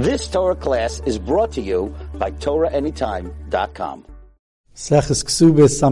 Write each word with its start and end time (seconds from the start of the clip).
This 0.00 0.28
Torah 0.28 0.56
class 0.56 1.02
is 1.04 1.18
brought 1.18 1.52
to 1.52 1.60
you 1.60 1.94
by 2.14 2.30
TorahAnytime.com. 2.30 4.06
Seches 4.74 5.22
Ksubis. 5.22 5.82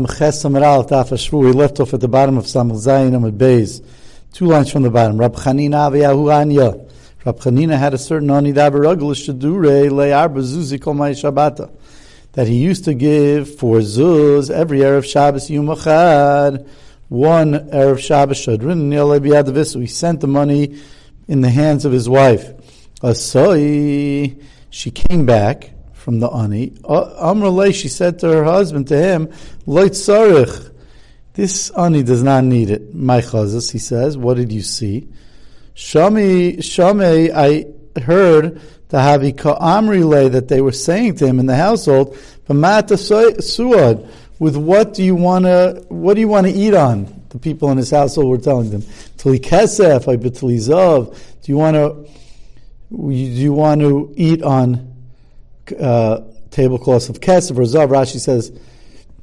We 1.31 1.53
left 1.53 1.79
off 1.79 1.93
at 1.93 2.01
the 2.01 2.09
bottom 2.09 2.39
of 2.39 2.47
Samach 2.47 2.87
Zayin 2.87 3.15
Amid 3.15 3.37
Beis. 3.37 3.85
Two 4.33 4.47
lines 4.47 4.73
from 4.73 4.85
the 4.85 4.91
bottom. 4.91 5.19
Rab 5.19 5.35
Chanina 5.35 5.91
Aviyahu 5.91 6.35
Anya. 6.35 6.87
Rab 7.27 7.39
Chanina 7.39 7.79
had 7.79 7.93
a 7.93 7.99
certain 7.99 8.31
Ani 8.31 8.55
Dabaragul 8.55 9.13
Shadure 9.15 9.91
Le'ar 9.91 10.33
Bezuzi 10.33 10.81
Kol 10.81 10.95
Mai 10.95 11.11
Shabbata. 11.11 11.71
That 12.33 12.49
he 12.49 12.57
used 12.57 12.87
to 12.87 12.95
give 12.95 13.57
for 13.57 13.81
Zuz 13.81 14.51
every 14.51 14.79
Erev 14.79 15.05
Shabbos 15.05 15.51
Yom 15.51 15.67
Echad. 15.67 16.67
One 17.11 17.53
Erev 17.53 17.99
Shabbos 17.99 18.39
Shadrin 18.39 18.89
Biyad 19.21 19.79
He 19.79 19.87
sent 19.87 20.21
the 20.21 20.29
money 20.29 20.81
in 21.27 21.43
the 21.43 21.51
hands 21.51 21.85
of 21.85 21.93
his 21.93 22.09
wife. 22.09 22.58
Asoi, 23.01 24.43
she 24.71 24.91
came 24.91 25.27
back 25.27 25.71
from 25.93 26.21
the 26.21 26.29
ani. 26.31 26.71
Amrulay, 26.71 27.75
she 27.75 27.89
said 27.89 28.19
to 28.21 28.29
her 28.29 28.45
husband, 28.45 28.89
to 28.89 28.97
him, 28.97 29.27
Loit 29.67 29.91
sarich. 29.91 30.75
This 31.35 31.71
ani 31.71 32.03
does 32.03 32.23
not 32.23 32.45
need 32.45 32.71
it. 32.71 32.95
My 32.95 33.21
chazas, 33.21 33.71
he 33.71 33.79
says. 33.79 34.19
What 34.19 34.37
did 34.37 34.51
you 34.51 34.63
see? 34.63 35.09
Shami, 35.77 36.63
Shame, 36.65 37.31
I 37.33 37.67
heard 38.01 38.61
the 38.89 38.97
Havika 38.97 39.61
Amrile 39.61 40.33
that 40.33 40.49
they 40.49 40.61
were 40.61 40.73
saying 40.73 41.17
to 41.17 41.27
him 41.27 41.39
in 41.39 41.47
the 41.47 41.55
household, 41.55 42.17
Pamata 42.49 42.97
Suad, 42.97 44.11
with 44.41 44.57
what 44.57 44.95
do 44.95 45.05
you 45.05 45.15
want 45.15 45.45
to, 45.45 45.85
what 45.89 46.15
do 46.15 46.21
you 46.21 46.29
want 46.29 46.49
to 46.49 46.53
eat 46.53 46.75
on? 46.75 47.23
The 47.29 47.39
people 47.39 47.71
in 47.71 47.79
his 47.79 47.91
household 47.91 48.29
were 48.29 48.39
telling 48.39 48.71
them, 48.71 48.83
Tali 49.19 49.39
Kesef, 49.39 50.05
Zav, 50.05 51.43
do 51.43 51.53
you 51.53 51.59
want 51.59 51.75
to, 51.77 52.11
do 52.91 53.13
you 53.13 53.53
want 53.53 53.81
to 53.81 54.13
eat 54.17 54.43
on 54.43 54.95
uh, 55.79 56.21
tablecloths 56.51 57.09
of 57.09 57.21
kesef 57.21 57.57
or 57.59 57.63
zav? 57.63 57.89
Rashi 57.89 58.19
says 58.19 58.51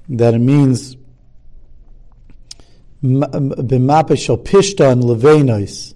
that 0.10 0.34
it 0.34 0.40
means 0.40 0.96
b'mape 3.04 4.18
shel 4.18 4.38
pishtan 4.38 5.02
levenois 5.04 5.94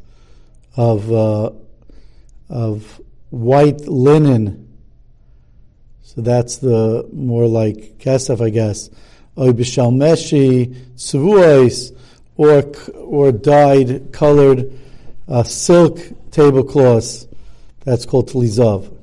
of 0.76 1.12
uh, 1.12 1.52
of 2.50 3.02
white 3.30 3.82
linen. 3.82 4.66
So 6.02 6.22
that's 6.22 6.58
the 6.58 7.08
more 7.14 7.48
like 7.48 8.00
kesef, 8.00 8.44
I 8.44 8.50
guess. 8.50 8.90
Oy 9.38 9.52
b'shel 9.52 9.94
meshi 9.94 10.74
tzuvuos 10.96 11.96
or 12.36 12.64
or 12.96 13.32
dyed 13.32 14.12
colored 14.12 14.74
uh, 15.28 15.44
silk 15.44 16.00
tablecloths. 16.32 17.29
That's 17.86 18.06
called 18.06 18.30
Tlizav. 18.30 18.96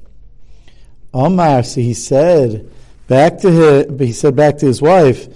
Omar, 1.14 1.62
so 1.62 1.80
he 1.80 1.94
said 1.94 2.70
back 3.08 3.38
to 3.38 3.50
his, 3.50 4.00
he 4.00 4.12
said 4.12 4.36
back 4.36 4.58
to 4.58 4.66
his 4.66 4.82
wife 4.82 5.28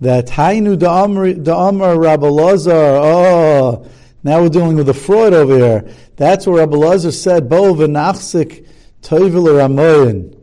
that 0.00 0.26
Hainu 0.28 0.78
da 0.78 1.04
Amar 1.04 1.94
Rabbalazar. 1.94 2.72
Oh, 2.72 3.86
now 4.22 4.40
we're 4.40 4.48
dealing 4.48 4.76
with 4.76 4.88
a 4.88 4.94
fraud 4.94 5.34
over 5.34 5.56
here. 5.56 5.94
That's 6.16 6.46
what 6.46 6.68
Rabbalazar 6.68 7.12
said. 7.12 7.48
Bo 7.48 7.74
v'nachsik 7.74 8.66
toivil 9.02 9.44
ramoyin. 9.44 10.36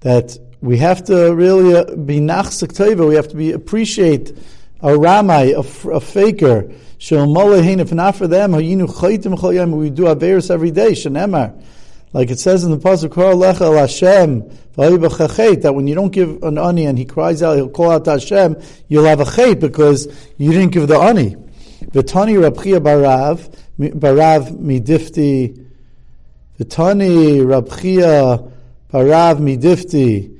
That 0.00 0.38
we 0.60 0.78
have 0.78 1.04
to 1.04 1.34
really 1.34 1.76
uh, 1.76 1.96
be 1.96 2.20
nachsik 2.20 2.76
toivil. 2.76 3.08
We 3.08 3.16
have 3.16 3.28
to 3.28 3.36
be 3.36 3.52
appreciate 3.52 4.36
a 4.86 4.90
ramai, 4.90 5.52
a, 5.52 5.90
a 5.90 6.00
faker. 6.00 6.70
If 6.98 7.92
not 7.92 8.16
for 8.16 8.28
them, 8.28 8.52
we 8.52 8.74
do 8.76 10.04
Averis 10.04 10.50
every 10.50 10.70
day. 10.70 10.94
Like 12.12 12.30
it 12.30 12.38
says 12.38 12.62
in 12.62 12.70
the 12.70 12.78
pasuk, 12.78 13.10
Lecha 13.10 13.78
Hashem 13.78 14.48
that 14.76 15.74
when 15.74 15.86
you 15.88 15.94
don't 15.96 16.12
give 16.12 16.40
an 16.44 16.56
ani 16.56 16.86
and 16.86 16.96
he 16.96 17.04
cries 17.04 17.42
out, 17.42 17.56
he'll 17.56 17.68
call 17.68 17.90
out 17.90 18.04
to 18.04 18.12
Hashem, 18.12 18.62
you'll 18.86 19.06
have 19.06 19.18
a 19.20 19.24
chait 19.24 19.58
because 19.58 20.06
you 20.38 20.52
didn't 20.52 20.70
give 20.70 20.86
the 20.86 20.98
ani. 20.98 21.34
V'tani 21.86 22.48
Rabchia 22.48 22.78
Barav, 22.78 23.52
Barav 23.78 24.52
midifti, 24.52 25.66
V'tani 26.60 27.40
Rabchia 27.40 28.52
Barav 28.92 29.38
midifti, 29.38 30.38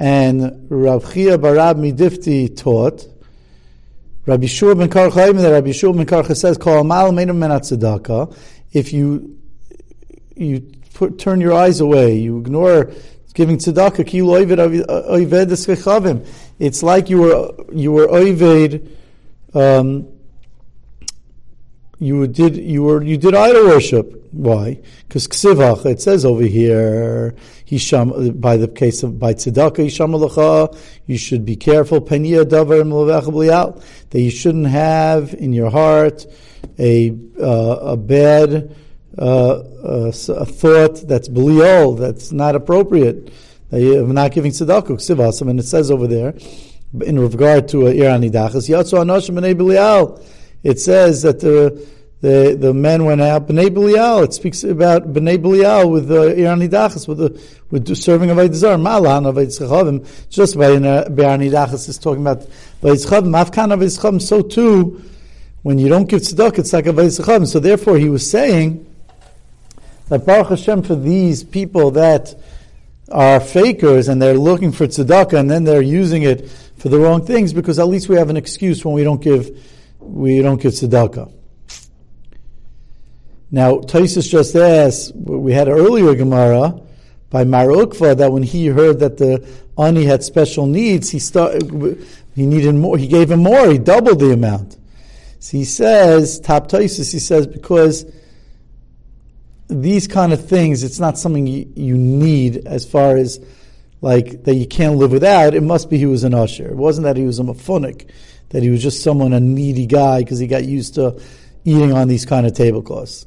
and 0.00 0.40
Rabchia 0.70 1.38
Barav 1.38 1.76
midifti 1.76 2.54
taught, 2.56 3.06
Rabbi 4.26 4.46
Shua 4.46 4.74
ben 4.74 4.88
Karcha, 4.88 5.36
that 5.36 5.52
Rabbi 5.52 5.70
Shua 5.70 5.92
ben 5.92 6.04
Karcha 6.04 6.36
says, 6.36 6.58
"Kol 6.58 6.82
mal 6.84 7.12
tzedakah." 7.12 8.36
If 8.72 8.92
you 8.92 9.38
you 10.34 10.62
put, 10.94 11.18
turn 11.18 11.40
your 11.40 11.52
eyes 11.52 11.80
away, 11.80 12.18
you 12.18 12.38
ignore 12.38 12.90
giving 13.34 13.58
tzedakah, 13.58 14.06
ki 14.06 14.20
oived 14.20 14.56
It's 16.58 16.82
like 16.82 17.08
you 17.08 17.18
were 17.18 17.52
you 17.72 17.92
were 17.92 18.08
oived. 18.08 18.88
Um, 19.54 20.08
you 21.98 22.26
did 22.26 22.56
you 22.56 22.82
were 22.82 23.02
you 23.02 23.16
did 23.16 23.34
idol 23.34 23.64
worship. 23.66 24.28
Why? 24.32 24.80
Because 25.08 25.26
ksivach 25.26 25.86
it 25.86 26.00
says 26.02 26.24
over 26.24 26.42
here 26.42 27.34
hisham 27.64 28.38
by 28.38 28.56
the 28.58 28.68
case 28.68 29.02
of 29.02 29.18
by 29.18 29.32
tzedakah 29.32 29.84
hisham 29.84 30.78
You 31.06 31.16
should 31.16 31.44
be 31.46 31.56
careful 31.56 32.00
penia 32.02 32.44
davar 32.44 33.82
that 34.10 34.20
you 34.20 34.30
shouldn't 34.30 34.66
have 34.66 35.32
in 35.34 35.52
your 35.52 35.70
heart 35.70 36.26
a 36.78 37.16
uh, 37.40 37.44
a 37.44 37.96
bad 37.96 38.76
uh, 39.18 39.62
a, 39.84 40.08
a 40.08 40.12
thought 40.12 41.08
that's 41.08 41.28
bliol 41.28 41.98
that's 41.98 42.30
not 42.30 42.54
appropriate. 42.54 43.32
That 43.70 43.80
you're 43.80 44.06
not 44.06 44.32
giving 44.32 44.52
tzedakah 44.52 44.82
ksivach. 44.82 45.40
And 45.48 45.58
it 45.58 45.64
says 45.64 45.90
over 45.90 46.06
there 46.06 46.34
in 47.04 47.18
regard 47.18 47.68
to 47.68 47.78
irani 47.78 48.30
dachas 48.30 48.68
yatsu 48.68 48.98
anoshim 48.98 49.38
b'nei 49.38 49.54
It 50.62 50.80
says 50.80 51.22
that 51.22 51.40
the 51.40 51.86
the, 52.22 52.56
the 52.58 52.72
men 52.72 53.04
went 53.04 53.20
out 53.20 53.46
Bnei 53.46 53.68
Belial. 53.68 54.24
It 54.24 54.32
speaks 54.32 54.64
about 54.64 55.12
Bnei 55.12 55.40
Belial 55.40 55.90
with 55.90 56.08
the 56.08 56.22
uh, 56.22 56.34
Irani 56.34 56.68
Dachas, 56.68 57.06
with 57.06 57.18
the 57.18 57.40
with 57.70 57.86
the 57.86 57.94
serving 57.94 58.30
of 58.30 58.38
Eidzar, 58.38 58.80
Malan 58.80 59.26
of 59.26 59.34
Eidzchavim. 59.34 60.28
Just 60.30 60.56
by 60.56 60.66
uh, 60.66 61.08
Irani 61.08 61.50
Dachas 61.50 61.88
is 61.88 61.98
talking 61.98 62.22
about 62.22 62.40
Eidzchavim, 62.80 63.30
Afkan 63.30 63.72
of 63.72 63.80
Eidzchavim. 63.80 64.20
So 64.22 64.40
too, 64.40 65.04
when 65.62 65.78
you 65.78 65.88
don't 65.88 66.08
give 66.08 66.22
tzedakah, 66.22 66.60
it's 66.60 66.72
like 66.72 66.86
a 66.86 66.92
Eidzchavim. 66.92 67.46
So 67.46 67.60
therefore, 67.60 67.98
he 67.98 68.08
was 68.08 68.28
saying 68.28 68.86
that 70.08 70.24
Baruch 70.24 70.48
Hashem 70.48 70.84
for 70.84 70.96
these 70.96 71.44
people 71.44 71.90
that 71.92 72.34
are 73.12 73.40
fakers 73.40 74.08
and 74.08 74.20
they're 74.20 74.38
looking 74.38 74.72
for 74.72 74.86
tzedakah 74.86 75.38
and 75.38 75.50
then 75.50 75.64
they're 75.64 75.82
using 75.82 76.22
it 76.22 76.48
for 76.78 76.88
the 76.88 76.98
wrong 76.98 77.24
things 77.24 77.52
because 77.52 77.78
at 77.78 77.86
least 77.86 78.08
we 78.08 78.16
have 78.16 78.30
an 78.30 78.36
excuse 78.36 78.84
when 78.84 78.94
we 78.94 79.04
don't 79.04 79.22
give 79.22 79.48
we 80.08 80.40
don't 80.42 80.60
give 80.60 80.72
tzedakah. 80.72 81.32
Now, 83.50 83.76
Taisus 83.78 84.28
just 84.28 84.56
asked, 84.56 85.14
we 85.14 85.52
had 85.52 85.68
an 85.68 85.74
earlier 85.74 86.14
Gemara 86.14 86.80
by 87.30 87.44
Mar 87.44 87.66
Ukva 87.66 88.16
that 88.16 88.32
when 88.32 88.42
he 88.42 88.66
heard 88.66 88.98
that 89.00 89.18
the 89.18 89.46
Ani 89.78 90.04
had 90.04 90.24
special 90.24 90.66
needs, 90.66 91.10
he 91.10 91.18
started, 91.18 92.06
he 92.34 92.46
needed 92.46 92.74
more, 92.74 92.98
he 92.98 93.06
gave 93.06 93.30
him 93.30 93.40
more, 93.40 93.70
he 93.70 93.78
doubled 93.78 94.18
the 94.18 94.32
amount. 94.32 94.76
So 95.38 95.56
he 95.56 95.64
says, 95.64 96.40
Top 96.40 96.68
Taisus, 96.68 97.12
he 97.12 97.18
says, 97.18 97.46
because 97.46 98.04
these 99.68 100.08
kind 100.08 100.32
of 100.32 100.48
things, 100.48 100.82
it's 100.82 100.98
not 100.98 101.18
something 101.18 101.46
you, 101.46 101.70
you, 101.74 101.96
need 101.96 102.66
as 102.66 102.84
far 102.84 103.16
as 103.16 103.44
like 104.00 104.44
that 104.44 104.54
you 104.54 104.66
can't 104.66 104.96
live 104.96 105.12
without. 105.12 105.54
It 105.54 105.62
must 105.62 105.90
be 105.90 105.98
he 105.98 106.06
was 106.06 106.24
an 106.24 106.34
usher. 106.34 106.68
It 106.68 106.76
wasn't 106.76 107.04
that 107.04 107.16
he 107.16 107.24
was 107.24 107.38
a 107.38 107.42
mafunik, 107.42 108.08
that 108.50 108.62
he 108.62 108.70
was 108.70 108.82
just 108.82 109.02
someone, 109.02 109.32
a 109.32 109.40
needy 109.40 109.86
guy, 109.86 110.20
because 110.20 110.38
he 110.38 110.46
got 110.46 110.64
used 110.64 110.94
to 110.94 111.20
eating 111.64 111.92
on 111.92 112.08
these 112.08 112.24
kind 112.24 112.46
of 112.46 112.54
tablecloths. 112.54 113.26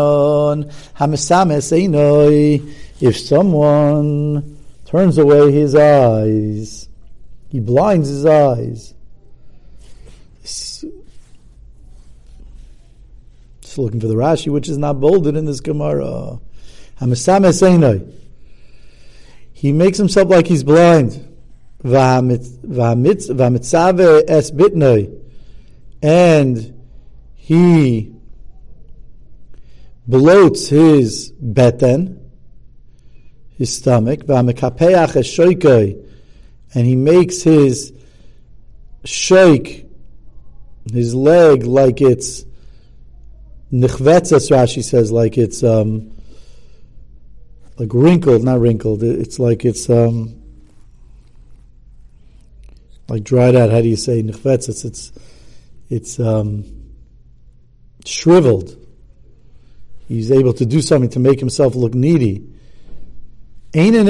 Hamisames 0.94 1.72
Einoi. 1.72 2.74
If 3.00 3.18
someone 3.18 4.56
turns 4.84 5.18
away 5.18 5.50
his 5.50 5.74
eyes, 5.74 6.88
he 7.48 7.58
blinds 7.58 8.08
his 8.08 8.24
eyes. 8.24 8.94
Just 13.72 13.78
looking 13.78 14.00
for 14.00 14.06
the 14.06 14.16
Rashi, 14.16 14.52
which 14.52 14.68
is 14.68 14.76
not 14.76 15.00
bolded 15.00 15.34
in 15.34 15.46
this 15.46 15.60
Gemara. 15.60 16.38
He 19.54 19.72
makes 19.72 19.96
himself 19.96 20.28
like 20.28 20.46
he's 20.46 20.62
blind. 20.62 21.26
And 26.02 26.82
he 27.34 28.14
bloats 30.06 30.68
his 30.68 31.30
beten, 31.30 32.30
his 33.56 33.74
stomach, 33.74 34.28
and 34.28 34.50
he 36.74 36.96
makes 36.96 37.42
his 37.42 37.94
shake 39.06 39.86
his 40.92 41.14
leg 41.14 41.64
like 41.64 42.02
it's 42.02 42.44
nichvetzes. 43.72 44.50
Rashi 44.50 44.84
says 44.84 45.10
like 45.10 45.38
it's 45.38 45.62
um, 45.62 46.12
like 47.78 47.92
wrinkled, 47.92 48.44
not 48.44 48.60
wrinkled. 48.60 49.02
It's 49.02 49.38
like 49.38 49.64
it's 49.64 49.88
um, 49.88 50.40
like 53.08 53.24
dried 53.24 53.56
out. 53.56 53.70
How 53.70 53.80
do 53.80 53.88
you 53.88 53.96
say 53.96 54.22
nichvetzes? 54.22 54.84
It's 54.84 55.12
it's 55.88 56.20
um, 56.20 56.64
shriveled. 58.04 58.76
He's 60.08 60.30
able 60.30 60.52
to 60.54 60.66
do 60.66 60.82
something 60.82 61.10
to 61.10 61.20
make 61.20 61.40
himself 61.40 61.74
look 61.74 61.94
needy. 61.94 62.48
Ein 63.74 63.94
in 63.94 64.06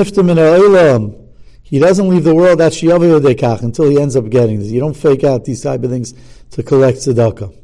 He 1.63 1.79
doesn't 1.79 2.09
leave 2.09 2.25
the 2.25 2.35
world 2.35 2.61
until 2.61 3.89
he 3.89 4.01
ends 4.01 4.17
up 4.17 4.29
getting 4.29 4.59
this. 4.59 4.69
You 4.69 4.81
don't 4.81 4.97
fake 4.97 5.23
out 5.23 5.45
these 5.45 5.63
type 5.63 5.85
of 5.85 5.91
things 5.91 6.15
to 6.51 6.63
collect 6.63 6.99
tzedakah. 6.99 7.62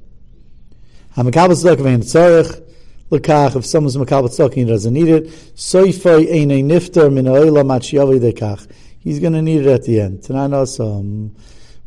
Hamakabel 1.18 1.50
tzedakah 1.50 1.82
vein 1.82 2.00
tzarech 2.00 2.62
lekach. 3.10 3.56
If 3.56 3.66
someone's 3.66 3.96
makabel 3.96 4.28
tzedakah 4.28 4.54
he 4.54 4.64
doesn't 4.64 4.92
need 4.92 5.08
it, 5.08 5.24
soifay 5.56 6.30
ein 6.32 6.50
nifter 6.68 7.12
min 7.12 7.26
ha'olam 7.26 7.74
at 7.74 7.82
dekach. 7.82 8.70
He's 9.00 9.18
going 9.18 9.32
to 9.32 9.42
need 9.42 9.62
it 9.62 9.66
at 9.66 9.82
the 9.82 10.00
end. 10.00 10.20
Tananasam. 10.20 11.30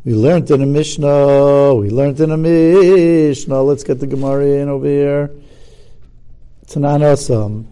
We 0.04 0.16
learned 0.16 0.52
in 0.52 0.62
a 0.62 0.66
Mishnah. 0.66 1.76
We 1.76 1.90
learned 1.92 2.20
in 2.20 2.32
a 2.32 2.38
Mishnah. 2.38 3.62
Let's 3.62 3.86
get 3.86 4.02
the 4.02 4.08
Gemara 4.08 4.48
in 4.48 4.68
over 4.68 4.86
here. 4.86 5.32
Tananasam. 6.68 7.68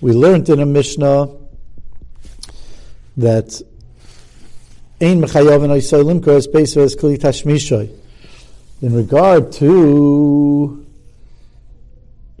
We 0.00 0.12
learned 0.12 0.48
in 0.48 0.60
a 0.60 0.66
Mishnah 0.66 1.28
that 3.16 3.62
Ein 5.00 5.22
Mechayav 5.22 5.64
and 5.64 5.72
Oisolim 5.72 6.20
Kores 6.20 6.46
Beisves 6.46 6.96
Kli 6.96 7.18
Tashmishoy. 7.18 7.90
In 8.82 8.94
regard 8.94 9.50
to 9.52 10.83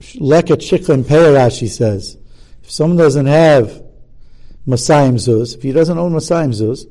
Leket 0.00 0.88
and 0.88 1.04
Peyarash, 1.04 1.68
says, 1.68 2.18
if 2.62 2.70
someone 2.70 2.96
doesn't 2.96 3.26
have 3.26 3.82
Masayim 4.66 5.14
Zuz, 5.14 5.54
if 5.54 5.62
he 5.62 5.72
doesn't 5.72 5.98
own 5.98 6.12
Masayim 6.12 6.50
Zuz, 6.50 6.86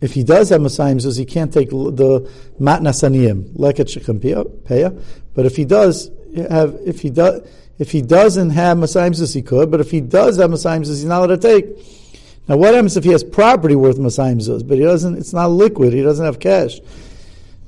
if 0.00 0.14
he 0.14 0.24
does 0.24 0.48
have 0.48 0.60
Masayim 0.60 0.96
Zuz, 0.96 1.18
he 1.18 1.24
can't 1.24 1.52
take 1.52 1.70
the 1.70 2.30
Matnasaniyim, 2.60 3.56
Leket 3.56 3.86
Shikla 3.86 4.18
Peya, 4.64 5.02
but 5.34 5.46
if 5.46 5.56
he 5.56 5.64
does 5.64 6.10
have, 6.48 6.78
if 6.84 7.00
he 7.00 7.10
does, 7.10 7.46
if 7.78 7.90
he 7.90 8.00
doesn't 8.02 8.50
have 8.50 8.78
Masayim 8.78 9.10
Zuz, 9.10 9.34
he 9.34 9.42
could, 9.42 9.70
but 9.70 9.80
if 9.80 9.90
he 9.90 10.00
does 10.00 10.38
have 10.38 10.50
Masayim 10.50 10.80
Zuz, 10.80 10.88
he's 10.88 11.04
not 11.04 11.18
allowed 11.18 11.40
to 11.40 11.60
take. 11.60 11.66
Now, 12.48 12.56
what 12.56 12.74
happens 12.74 12.96
if 12.96 13.04
he 13.04 13.10
has 13.10 13.22
property 13.22 13.76
worth 13.76 13.98
Masayim 13.98 14.36
Zuz, 14.36 14.66
but 14.66 14.78
he 14.78 14.84
doesn't, 14.84 15.16
it's 15.16 15.32
not 15.32 15.50
liquid, 15.50 15.92
he 15.92 16.02
doesn't 16.02 16.24
have 16.24 16.40
cash? 16.40 16.80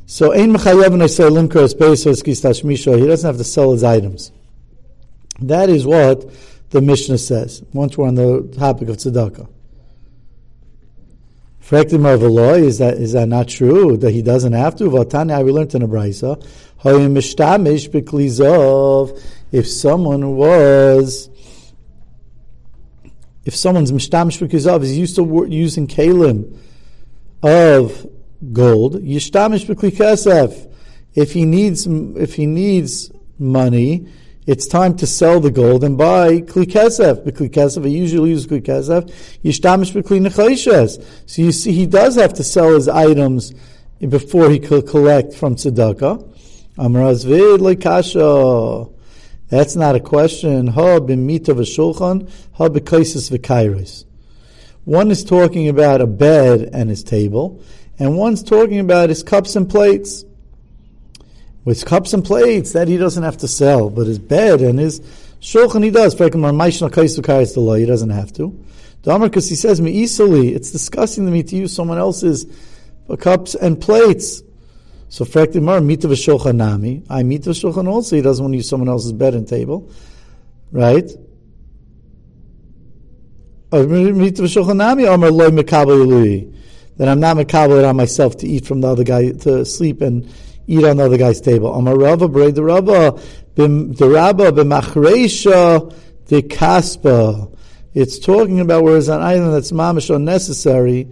So, 0.07 0.33
Ein 0.33 0.53
Mechayev 0.53 1.03
I 1.03 1.07
say 1.07 1.25
Limker 1.25 2.65
Misha, 2.65 2.99
he 2.99 3.07
doesn't 3.07 3.27
have 3.27 3.39
to 3.39 3.45
sell 3.45 3.73
his 3.73 3.83
items. 3.83 4.33
That 5.41 5.71
is 5.71 5.87
what 5.87 6.31
the 6.71 6.81
Mishnah 6.81 7.19
says, 7.19 7.63
once 7.73 7.97
we're 7.97 8.09
on 8.09 8.15
the 8.15 8.43
topic 8.57 8.89
of 8.89 8.97
tzedakah. 8.97 9.49
Frektim 11.63 12.13
of 12.13 12.23
law, 12.23 12.53
is 12.53 12.79
that, 12.79 12.95
is 12.95 13.13
that 13.13 13.27
not 13.29 13.49
true? 13.49 13.97
That 13.97 14.11
he 14.11 14.21
doesn't 14.21 14.53
have 14.53 14.77
to? 14.77 14.85
Vatani, 14.85 15.43
we 15.43 15.51
learned 15.51 15.75
in 15.75 15.83
a 15.83 15.89
brisa, 15.89 16.37
if 19.53 19.69
someone 19.69 20.37
was 20.37 21.31
if 23.47 23.55
someone's 23.55 23.93
mishtamish 23.93 24.47
b'kizav 24.47 24.83
is 24.83 24.99
used 24.99 25.17
to 25.17 25.47
using 25.49 25.87
kalim 25.87 26.59
of 27.43 28.07
gold, 28.53 28.95
yishtamish 28.95 29.67
b'kli 29.67 30.69
If 31.15 31.33
he 31.33 31.45
needs, 31.45 31.87
if 31.87 32.35
he 32.35 32.47
needs 32.47 33.11
money, 33.39 34.07
it's 34.47 34.67
time 34.67 34.97
to 34.97 35.07
sell 35.07 35.41
the 35.41 35.51
gold 35.51 35.85
and 35.85 35.97
buy 35.97 36.41
kli 36.41 36.67
kesef. 36.67 37.25
B'kli 37.25 37.49
kesef, 37.51 37.85
he 37.87 37.97
usually 37.97 38.31
use 38.31 38.47
kli 38.47 38.61
kesef. 38.61 39.11
Yishtamish 39.43 39.93
b'kli 39.93 40.27
nechayishes. 40.27 41.03
So 41.27 41.43
you 41.43 41.53
see, 41.53 41.73
he 41.73 41.87
does 41.87 42.17
have 42.17 42.35
to 42.35 42.45
sell 42.45 42.75
his 42.75 42.89
items 42.89 43.55
before 44.07 44.51
he 44.51 44.59
could 44.59 44.87
collect 44.87 45.35
from 45.35 45.57
tzedakah. 45.57 46.31
Amrazvid 46.77 47.59
lekasha. 47.59 48.93
That's 49.49 49.77
not 49.77 49.95
a 49.95 50.01
question. 50.01 50.67
Ha 50.67 50.99
b'mita 50.99 51.55
v'shulchan, 51.55 52.31
ha 52.53 52.69
b'kaisis 52.69 53.31
v'kairis. 53.31 54.05
One 54.85 55.11
is 55.11 55.25
talking 55.25 55.69
about 55.69 56.03
a 56.03 56.07
bed 56.07 56.69
and 56.75 56.91
his 56.91 57.03
table, 57.03 57.63
and 57.99 58.17
one's 58.17 58.43
talking 58.43 58.81
about 58.81 59.09
his 59.09 59.23
cups 59.23 59.57
and 59.57 59.69
plates. 59.69 60.25
With 61.65 61.85
cups 61.87 62.13
and 62.13 62.25
plates, 62.25 62.73
that 62.73 62.89
he 62.89 62.97
doesn't 62.97 63.23
have 63.23 63.39
to 63.39 63.49
sell, 63.49 63.89
but 63.89 64.07
his 64.07 64.19
bed 64.19 64.61
and 64.61 64.79
his 64.79 65.01
shulchan 65.41 65.83
he 65.83 65.91
does. 65.91 66.15
He 66.15 67.87
doesn't 67.87 68.11
have 68.11 68.33
to. 68.35 68.65
because 69.03 69.49
he 69.49 69.55
says, 69.55 69.81
me 69.81 69.93
easily, 69.93 70.55
it's 70.55 70.71
disgusting 70.73 71.25
to 71.27 71.33
me 71.33 71.43
to 71.43 71.57
use 71.57 71.75
someone 71.75 71.99
else's 71.99 72.47
cups 73.19 73.55
and 73.55 73.81
plates. 73.81 74.43
So 75.09 75.25
Frektimar, 75.25 75.85
mita 75.85 76.09
v'shulchan 76.09 76.57
nami. 76.57 77.05
I 77.09 77.23
mita 77.23 77.51
v'shulchan 77.51 77.87
also, 77.87 78.17
he 78.17 78.23
doesn't 78.23 78.43
want 78.43 78.53
to 78.55 78.57
use 78.57 78.69
someone 78.69 78.89
else's 78.89 79.13
bed 79.13 79.35
and 79.35 79.47
table. 79.47 79.91
Right? 80.73 81.09
Mita 83.73 84.43
v'shulchan 84.43 84.77
nami, 84.77 85.05
Amar 85.05 85.31
loy 85.31 85.51
Then 86.97 87.09
I'm 87.09 87.21
not 87.21 87.37
mekabel 87.37 87.89
on 87.89 87.97
myself 87.97 88.37
to 88.39 88.47
eat 88.47 88.67
from 88.67 88.81
the 88.81 88.89
other 88.89 89.05
guy, 89.05 89.33
to 89.33 89.65
sleep 89.65 90.01
and 90.01 90.33
eat 90.67 90.85
on 90.85 90.99
the 90.99 91.05
other 91.05 91.19
guy's 91.19 91.41
table. 91.41 91.75
Amar 91.75 91.97
Rava, 91.97 92.29
braid 92.29 92.55
the 92.55 92.63
Rava, 92.63 93.21
the 93.57 94.09
Rabba, 94.09 94.53
b'machreisha, 94.53 95.93
the 96.27 96.43
kaspa. 96.43 97.57
It's 97.95 98.19
talking 98.19 98.61
about 98.61 98.83
where 98.83 98.97
it's 98.97 99.09
an 99.09 99.23
item 99.23 99.53
that's 99.53 99.73
mamish 99.73 100.15
unnecessary, 100.15 101.09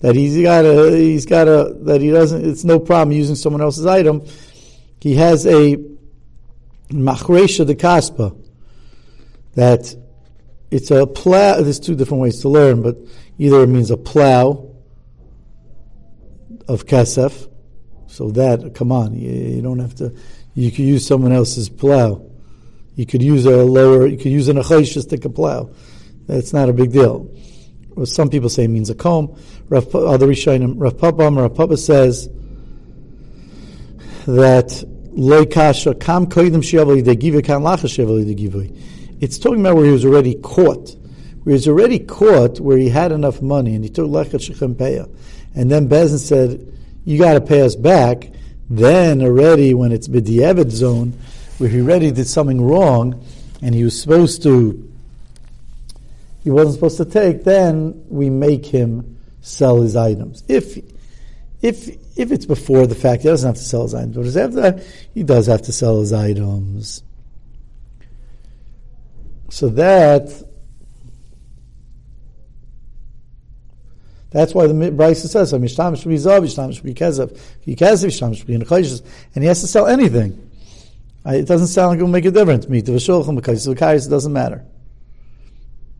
that 0.00 0.14
he's 0.14 0.40
got 0.42 0.64
a 0.64 0.90
he's 0.90 1.26
got 1.26 1.48
a 1.48 1.74
that 1.82 2.00
he 2.00 2.10
doesn't 2.10 2.44
it's 2.44 2.64
no 2.64 2.78
problem 2.78 3.12
using 3.12 3.34
someone 3.34 3.62
else's 3.62 3.86
item. 3.86 4.22
He 5.00 5.16
has 5.16 5.46
a 5.46 5.76
machresha 6.90 7.66
the 7.66 7.74
kaspa 7.74 8.36
that 9.54 9.94
it's 10.70 10.90
a 10.90 11.06
plow. 11.06 11.60
There's 11.60 11.80
two 11.80 11.94
different 11.94 12.22
ways 12.22 12.40
to 12.40 12.48
learn, 12.48 12.82
but 12.82 12.96
either 13.38 13.62
it 13.62 13.68
means 13.68 13.90
a 13.90 13.96
plow 13.96 14.73
of 16.68 16.86
kesef. 16.86 17.50
So 18.06 18.30
that 18.32 18.74
come 18.74 18.92
on, 18.92 19.14
you, 19.14 19.30
you 19.30 19.62
don't 19.62 19.78
have 19.78 19.94
to. 19.96 20.14
You 20.54 20.70
could 20.70 20.84
use 20.84 21.06
someone 21.06 21.32
else's 21.32 21.68
plow. 21.68 22.24
You 22.94 23.06
could 23.06 23.22
use 23.22 23.44
a 23.44 23.64
lower. 23.64 24.06
You 24.06 24.16
could 24.16 24.32
use 24.32 24.48
an 24.48 24.56
achayish 24.56 24.94
to 24.94 25.02
stick 25.02 25.24
a 25.24 25.30
plow. 25.30 25.70
That's 26.26 26.52
not 26.52 26.68
a 26.68 26.72
big 26.72 26.92
deal 26.92 27.30
some 28.04 28.28
people 28.28 28.48
say 28.48 28.64
it 28.64 28.68
means 28.68 28.90
a 28.90 28.94
comb. 28.94 29.36
Rav, 29.68 29.94
other 29.94 30.26
Rishonim, 30.26 30.74
Rav 30.76 30.98
Papa, 30.98 31.30
Rav 31.30 31.54
Papa 31.54 31.76
says 31.76 32.28
that 34.26 34.66
loikasha 35.16 36.00
kam 36.00 36.26
koidim 36.26 36.62
shiavali 36.62 37.04
de 37.04 37.14
givu 37.14 37.44
kan 37.44 37.62
lacha 37.62 37.86
shiavali 37.86 38.26
de 38.26 38.34
givu. 38.34 38.76
It's 39.20 39.38
talking 39.38 39.60
about 39.60 39.76
where 39.76 39.86
he 39.86 39.92
was 39.92 40.04
already 40.04 40.34
caught. 40.34 40.96
Where 41.44 41.52
he 41.52 41.52
was 41.52 41.68
already 41.68 42.00
caught, 42.00 42.58
where 42.58 42.76
he 42.76 42.88
had 42.88 43.12
enough 43.12 43.40
money, 43.40 43.74
and 43.74 43.84
he 43.84 43.90
took 43.90 44.08
lechat 44.08 44.42
shechem 44.42 44.74
peya. 44.74 45.08
And 45.54 45.70
then 45.70 45.88
Bezin 45.88 46.18
said, 46.18 46.72
you 47.04 47.18
got 47.18 47.34
to 47.34 47.40
pay 47.40 47.62
us 47.62 47.76
back. 47.76 48.30
Then 48.70 49.22
already, 49.22 49.74
when 49.74 49.92
it's 49.92 50.08
b'diavad 50.08 50.70
zone, 50.70 51.12
where 51.58 51.68
he 51.68 51.80
already 51.80 52.10
did 52.10 52.26
something 52.26 52.60
wrong, 52.60 53.24
and 53.62 53.74
he 53.74 53.84
was 53.84 54.00
supposed 54.00 54.42
to 54.42 54.90
he 56.44 56.50
wasn't 56.50 56.74
supposed 56.74 56.98
to 56.98 57.06
take, 57.06 57.42
then 57.42 58.04
we 58.10 58.28
make 58.28 58.66
him 58.66 59.18
sell 59.40 59.80
his 59.80 59.96
items. 59.96 60.44
If 60.46 60.76
if 61.62 61.88
if 62.18 62.30
it's 62.30 62.44
before 62.44 62.86
the 62.86 62.94
fact, 62.94 63.22
he 63.22 63.28
doesn't 63.28 63.48
have 63.48 63.56
to 63.56 63.64
sell 63.64 63.84
his 63.84 63.94
items. 63.94 64.34
But 64.34 64.52
that, 64.52 64.86
he 65.14 65.22
does 65.22 65.46
have 65.46 65.62
to 65.62 65.72
sell 65.72 66.00
his 66.00 66.12
items. 66.12 67.02
So 69.48 69.70
that 69.70 70.30
that's 74.34 74.52
why 74.52 74.66
the 74.66 74.90
Bryce 74.90 75.22
says, 75.22 75.52
"Mishtam 75.52 75.96
should 75.96 76.08
be 76.08 76.16
zav, 76.16 76.42
mishtam 76.42 76.74
should 76.74 76.82
be 76.82 76.92
kezev, 76.92 77.38
kezev, 77.64 78.06
mishtam 78.06 78.34
should 78.34 78.48
be 78.48 78.54
and 78.54 79.44
he 79.44 79.46
has 79.46 79.60
to 79.60 79.68
sell 79.68 79.86
anything. 79.86 80.50
It 81.24 81.46
doesn't 81.46 81.68
sound 81.68 81.90
like 81.90 82.00
it 82.00 82.02
will 82.02 82.10
make 82.10 82.24
a 82.24 82.32
difference. 82.32 82.68
Meet 82.68 82.86
the 82.86 82.92
v'shulchan 82.92 83.36
because 83.36 83.64
it 83.68 84.10
doesn't 84.10 84.32
matter. 84.32 84.64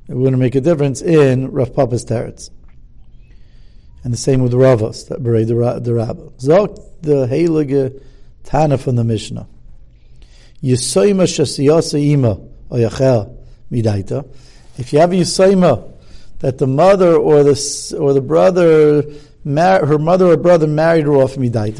It 0.08 0.16
wouldn't 0.16 0.40
make 0.40 0.56
a 0.56 0.60
difference 0.60 1.00
in 1.00 1.52
Rav 1.52 1.72
Papa's 1.74 2.04
teretz. 2.04 2.50
And 4.02 4.12
the 4.12 4.18
same 4.18 4.40
with 4.40 4.52
Ravos, 4.52 5.06
that 5.08 5.22
Berei 5.22 5.46
the 5.46 5.94
Rabbah. 5.94 6.30
Zok 6.40 7.02
the 7.02 7.28
Heilige 7.28 8.02
Tana 8.42 8.78
from 8.78 8.96
the 8.96 9.04
Mishnah. 9.04 9.46
Yisoima 10.60 11.22
shasiyasa 11.22 12.04
ima 12.04 12.36
oyachel 12.68 13.32
midaita. 13.70 14.28
If 14.76 14.92
you 14.92 14.98
have 14.98 15.12
a 15.12 15.14
Yisoima, 15.14 15.93
that 16.44 16.58
the 16.58 16.66
mother 16.66 17.16
or 17.16 17.42
the 17.42 17.96
or 17.98 18.12
the 18.12 18.20
brother 18.20 19.02
mar- 19.44 19.86
her 19.86 19.98
mother 19.98 20.26
or 20.26 20.36
brother 20.36 20.66
married 20.66 21.06
her 21.06 21.14
off 21.14 21.36
midait. 21.36 21.78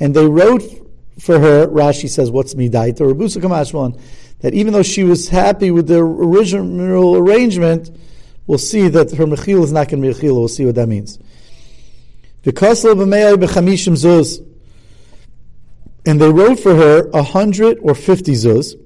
And 0.00 0.14
they 0.14 0.26
wrote 0.26 0.62
for 1.20 1.38
her, 1.38 1.66
Rashi 1.66 2.08
says, 2.08 2.30
what's 2.30 2.54
midait, 2.54 2.98
or 3.02 3.12
Rabusa 3.12 3.42
Kamashmalan, 3.42 4.00
that 4.40 4.54
even 4.54 4.72
though 4.72 4.82
she 4.82 5.04
was 5.04 5.28
happy 5.28 5.70
with 5.70 5.86
the 5.86 5.98
original 5.98 7.16
arrangement, 7.16 7.90
we'll 8.46 8.56
see 8.56 8.88
that 8.88 9.10
her 9.12 9.26
mechila 9.26 9.64
is 9.64 9.72
not 9.72 9.88
going 9.90 10.00
to 10.00 10.08
be 10.08 10.14
mechila. 10.14 10.34
We'll 10.34 10.48
see 10.48 10.64
what 10.64 10.76
that 10.76 10.88
means. 10.88 11.18
And 16.06 16.18
they 16.22 16.30
wrote 16.30 16.58
for 16.58 16.74
her 16.74 17.10
a 17.12 17.22
hundred 17.22 17.78
or 17.82 17.94
fifty 17.94 18.32
zuz. 18.32 18.80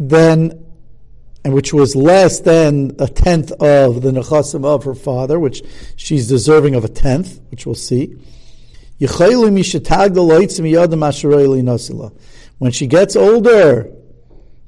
Then 0.00 0.64
and 1.44 1.54
which 1.54 1.72
was 1.72 1.96
less 1.96 2.40
than 2.40 2.96
a 2.98 3.06
tenth 3.06 3.50
of 3.52 4.02
the 4.02 4.10
nechasim 4.10 4.64
of 4.64 4.84
her 4.84 4.94
father, 4.94 5.38
which 5.38 5.62
she's 5.96 6.28
deserving 6.28 6.74
of 6.74 6.84
a 6.84 6.88
tenth, 6.88 7.40
which 7.50 7.64
we'll 7.64 7.74
see. 7.74 8.16
When 12.58 12.72
she 12.72 12.86
gets 12.86 13.16
older, 13.16 13.90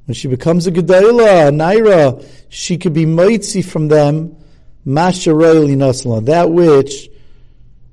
when 0.06 0.14
she 0.14 0.28
becomes 0.28 0.66
a 0.66 0.72
gedayla, 0.72 1.48
a 1.48 1.50
naira, 1.50 2.26
she 2.48 2.78
could 2.78 2.94
be 2.94 3.04
mitzi 3.04 3.60
from 3.60 3.88
them, 3.88 4.34
that 4.86 6.46
which 6.50 7.10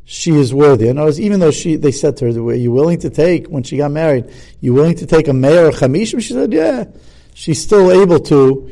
she 0.06 0.32
is 0.32 0.54
worthy. 0.54 0.90
Other 0.90 1.04
words, 1.04 1.20
even 1.20 1.40
though 1.42 1.52
she, 1.52 1.76
they 1.76 1.92
said 1.92 2.16
to 2.18 2.32
her, 2.32 2.42
"Were 2.42 2.56
you 2.56 2.72
willing 2.72 3.00
to 3.00 3.10
take 3.10 3.48
when 3.48 3.64
she 3.64 3.78
got 3.78 3.92
married? 3.92 4.32
You 4.60 4.74
willing 4.74 4.96
to 4.96 5.06
take 5.06 5.28
a 5.28 5.34
mayor 5.34 5.68
or 5.68 5.72
chamishim?" 5.72 6.22
She 6.22 6.34
said, 6.34 6.52
"Yeah." 6.52 6.86
She's 7.40 7.62
still 7.62 7.90
able 7.90 8.20
to, 8.20 8.70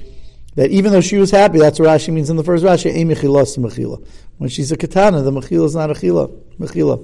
that 0.55 0.69
even 0.71 0.91
though 0.91 0.99
she 0.99 1.15
was 1.15 1.31
happy, 1.31 1.57
that's 1.57 1.79
what 1.79 1.87
Rashi 1.87 2.13
means 2.13 2.29
in 2.29 2.35
the 2.35 2.43
first 2.43 2.65
Rashi, 2.65 2.93
mechila. 2.93 4.05
When 4.39 4.49
she's 4.49 4.73
a 4.73 4.77
katana, 4.77 5.21
the 5.21 5.31
mechila 5.31 5.63
is 5.63 5.75
not 5.75 5.89
a 5.89 5.93
chila, 5.93 6.29
mechila. 6.59 6.99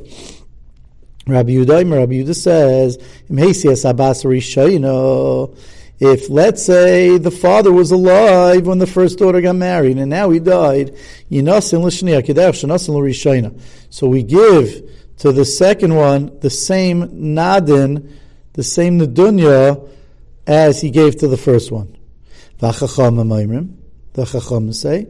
Rabbi 1.26 1.52
Yudaim, 1.52 1.98
Rabbi 1.98 2.16
Yudah 2.16 2.36
says, 2.36 2.98
if 6.00 6.30
let's 6.30 6.66
say 6.66 7.18
the 7.18 7.32
father 7.32 7.72
was 7.72 7.92
alive 7.92 8.68
when 8.68 8.80
the 8.80 8.88
first 8.88 9.20
daughter 9.20 9.40
got 9.40 9.56
married 9.56 9.98
and 9.98 10.10
now 10.10 10.32
he 10.32 10.40
died, 10.40 10.98
so 11.30 11.70
we 14.08 14.24
give 14.24 14.90
to 15.18 15.32
the 15.32 15.46
second 15.46 15.96
one 15.96 16.40
the 16.42 16.50
same 16.50 17.08
nadin, 17.08 18.10
the 18.52 18.64
same 18.64 19.00
nadunya 19.00 19.90
as 20.48 20.82
he 20.82 20.92
gave 20.92 21.18
to 21.18 21.28
the 21.28 21.38
first 21.38 21.72
one. 21.72 21.98
The 22.60 22.72
Chacham 24.26 24.74
say, 24.74 25.08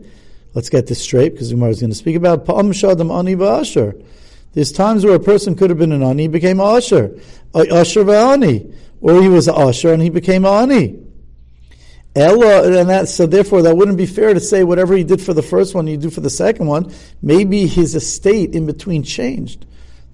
let's 0.54 0.70
get 0.70 0.88
this 0.88 1.02
straight 1.02 1.34
because 1.34 1.52
Umar 1.52 1.70
is 1.70 1.80
going 1.82 1.92
to 1.92 1.96
speak 1.96 2.16
about 2.16 2.46
Pa'am 2.46 2.72
Shadam 2.72 3.12
Ani 3.18 3.36
Ba'asher. 3.36 4.04
There's 4.54 4.72
times 4.72 5.04
where 5.04 5.16
a 5.16 5.20
person 5.20 5.56
could 5.56 5.70
have 5.70 5.80
been 5.80 5.92
an 5.92 6.04
Ani, 6.04 6.28
became 6.28 6.60
Asher. 6.60 7.20
Asher 7.54 8.04
Va'ani. 8.04 8.74
Or 9.02 9.22
he 9.22 9.28
was 9.28 9.48
an 9.48 9.56
Asher 9.56 9.94
and 9.94 10.02
he 10.02 10.10
became 10.10 10.46
Ani. 10.46 11.00
Ella, 12.16 12.80
and 12.80 12.90
that, 12.90 13.10
so 13.10 13.26
therefore 13.26 13.64
that 13.64 13.76
wouldn't 13.76 13.98
be 13.98 14.06
fair 14.06 14.34
to 14.34 14.40
say 14.40 14.64
whatever 14.64 14.96
he 14.96 15.04
did 15.04 15.20
for 15.20 15.34
the 15.34 15.42
first 15.42 15.74
one, 15.74 15.88
you 15.88 15.98
do 15.98 16.12
for 16.12 16.22
the 16.22 16.30
second 16.30 16.68
one. 16.68 16.94
Maybe 17.22 17.66
his 17.66 17.96
estate 17.96 18.54
in 18.54 18.68
between 18.68 19.02
changed. 19.02 19.66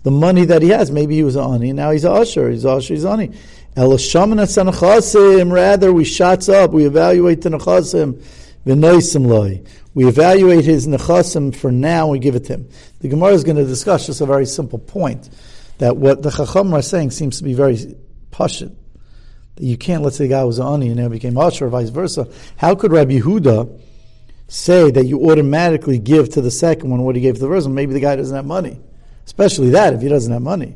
The 0.03 0.11
money 0.11 0.45
that 0.45 0.61
he 0.61 0.69
has, 0.69 0.91
maybe 0.91 1.15
he 1.15 1.23
was 1.23 1.35
an 1.35 1.43
Ani, 1.43 1.73
now 1.73 1.91
he's 1.91 2.05
an 2.05 2.15
Asher, 2.15 2.49
he's 2.49 2.65
Asher, 2.65 2.93
he's 2.93 3.03
Ani. 3.03 3.33
Rather, 5.51 5.93
we 5.93 6.03
shots 6.03 6.49
up, 6.49 6.71
we 6.71 6.85
evaluate 6.85 7.41
the 7.41 7.49
nechasim, 7.49 9.25
loy. 9.25 9.61
We 9.93 10.05
evaluate 10.05 10.65
his 10.65 10.85
nechasim 10.85 11.55
for 11.55 11.71
now, 11.71 12.09
we 12.09 12.19
give 12.19 12.35
it 12.35 12.43
to 12.45 12.55
him. 12.55 12.69
The 12.99 13.07
Gemara 13.07 13.31
is 13.31 13.45
going 13.45 13.55
to 13.55 13.65
discuss 13.65 14.07
just 14.07 14.19
a 14.19 14.25
very 14.25 14.45
simple 14.45 14.79
point, 14.79 15.29
that 15.77 15.95
what 15.95 16.21
the 16.23 16.29
Chacham 16.29 16.73
are 16.73 16.81
saying 16.81 17.11
seems 17.11 17.37
to 17.37 17.45
be 17.45 17.53
very 17.53 17.77
pashit. 18.31 18.75
That 19.55 19.63
you 19.63 19.77
can't, 19.77 20.03
let's 20.03 20.17
say 20.17 20.25
the 20.25 20.31
guy 20.31 20.43
was 20.43 20.59
an 20.59 20.67
ani 20.67 20.87
and 20.87 20.97
now 20.97 21.07
became 21.07 21.37
asher, 21.37 21.67
or 21.67 21.69
vice 21.69 21.87
versa. 21.87 22.27
How 22.57 22.75
could 22.75 22.91
Rabbi 22.91 23.19
Huda 23.19 23.79
say 24.49 24.91
that 24.91 25.05
you 25.05 25.31
automatically 25.31 25.99
give 25.99 26.27
to 26.31 26.41
the 26.41 26.51
second 26.51 26.89
one 26.89 27.03
what 27.03 27.15
he 27.15 27.21
gave 27.21 27.35
to 27.35 27.39
the 27.39 27.47
first 27.47 27.65
one? 27.65 27.75
Maybe 27.75 27.93
the 27.93 28.01
guy 28.01 28.17
doesn't 28.17 28.35
have 28.35 28.45
money. 28.45 28.81
Especially 29.25 29.69
that, 29.69 29.93
if 29.93 30.01
he 30.01 30.09
doesn't 30.09 30.33
have 30.33 30.41
money. 30.41 30.75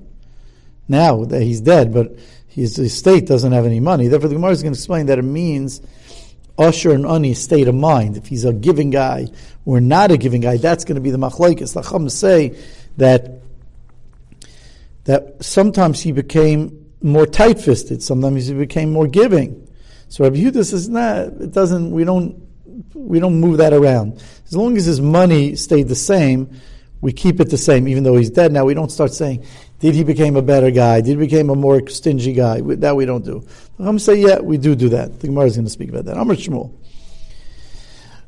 Now 0.88 1.26
that 1.26 1.42
he's 1.42 1.62
dead, 1.62 1.94
but 1.94 2.18
his 2.54 2.78
estate 2.78 3.26
doesn't 3.26 3.52
have 3.52 3.66
any 3.66 3.80
money. 3.80 4.08
Therefore, 4.08 4.30
the 4.30 4.36
Gemara 4.36 4.52
is 4.52 4.62
going 4.62 4.74
to 4.74 4.80
explain 4.80 5.08
that 5.08 5.18
it 5.18 5.24
means 5.24 5.82
usher 6.58 6.92
and 6.92 7.04
ani 7.06 7.34
state 7.34 7.68
of 7.68 7.74
mind. 7.74 8.16
If 8.16 8.28
he's 8.28 8.46
a 8.46 8.54
giving 8.54 8.92
guy 8.92 9.28
or 9.66 9.82
not 9.82 10.12
a 10.12 10.18
giving 10.18 10.42
guy, 10.42 10.58
that's 10.58 10.86
going 10.86 10.96
to 10.96 11.02
be 11.02 11.10
the 11.10 11.18
machlokes. 11.18 11.74
The 11.74 11.82
Chum 11.82 12.10
say 12.10 12.56
that 12.98 13.40
that 15.06 15.44
sometimes 15.44 16.00
he 16.00 16.12
became 16.12 16.92
more 17.02 17.26
tight-fisted. 17.26 18.02
Sometimes 18.02 18.48
he 18.48 18.54
became 18.54 18.94
more 18.94 19.08
giving. 19.08 19.68
So 20.08 20.24
Rabbi 20.24 20.38
Yehuda 20.38 20.64
says, 20.64 20.88
"Nah, 20.88 21.22
it 21.22 21.52
doesn't. 21.52 21.92
We 21.92 22.04
don't. 22.04 22.40
We 22.94 23.20
don't 23.20 23.40
move 23.40 23.58
that 23.58 23.74
around. 23.74 24.24
As 24.46 24.56
long 24.56 24.78
as 24.78 24.86
his 24.86 25.02
money 25.02 25.56
stayed 25.56 25.88
the 25.88 25.96
same." 25.96 26.62
we 27.04 27.12
keep 27.12 27.42
it 27.42 27.50
the 27.50 27.58
same, 27.58 27.86
even 27.90 28.04
though 28.04 28.16
he's 28.16 28.30
dead 28.30 28.54
now. 28.54 28.64
We 28.64 28.74
don't 28.74 28.90
start 28.90 29.14
saying, 29.14 29.46
did 29.84 29.96
he 29.96 30.06
become 30.06 30.38
a 30.38 30.42
better 30.42 30.72
guy? 30.72 31.02
Did 31.02 31.20
he 31.20 31.28
become 31.28 31.50
a 31.50 31.56
more 31.56 31.86
stingy 31.90 32.32
guy? 32.32 32.62
That 32.62 32.96
we 32.96 33.04
don't 33.04 33.26
do. 33.26 33.46
I'm 33.78 34.00
say, 34.00 34.16
yeah, 34.16 34.40
we 34.40 34.58
do 34.58 34.76
do 34.76 34.88
that. 34.88 35.20
The 35.20 35.28
Gemara 35.28 35.48
is 35.48 35.58
going 35.58 35.66
to 35.66 35.70
speak 35.70 35.90
about 35.90 36.06
that. 36.06 36.16
Amr 36.16 36.36
Shmuel. 36.36 36.74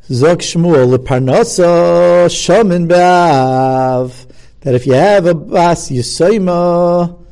Zok 0.09 0.39
Shmuel, 0.39 0.97
leparnasa 0.97 2.25
shamin 2.27 2.89
ba'av. 2.89 4.29
That 4.59 4.75
if 4.75 4.85
you 4.85 4.95
have 4.95 5.27
a 5.27 5.33
bas 5.33 5.89
yisoima 5.89 7.23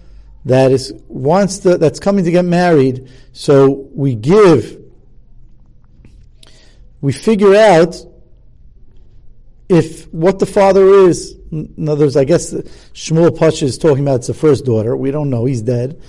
that 0.46 0.72
is 0.72 0.94
wants 1.10 1.58
to, 1.60 1.77
that's 1.77 2.00
coming 2.00 2.24
to 2.24 2.32
get 2.32 2.46
married, 2.46 3.10
so 3.34 3.89
we 3.94 4.15
give, 4.15 4.80
we 7.01 7.12
figure 7.12 7.56
out 7.56 7.98
if 9.70 10.12
what 10.13 10.39
the 10.39 10.46
father 10.46 10.88
is, 11.08 11.36
in 11.51 11.88
other 11.88 12.05
words, 12.05 12.17
I 12.17 12.24
guess 12.24 12.53
Shmuel 12.93 13.38
Pash 13.38 13.62
is 13.62 13.77
talking 13.77 14.03
about 14.03 14.17
it's 14.17 14.27
the 14.27 14.34
first 14.34 14.65
daughter. 14.65 14.96
We 14.96 15.12
don't 15.12 15.29
know. 15.29 15.46
He's 15.46 15.62
dead. 15.62 16.01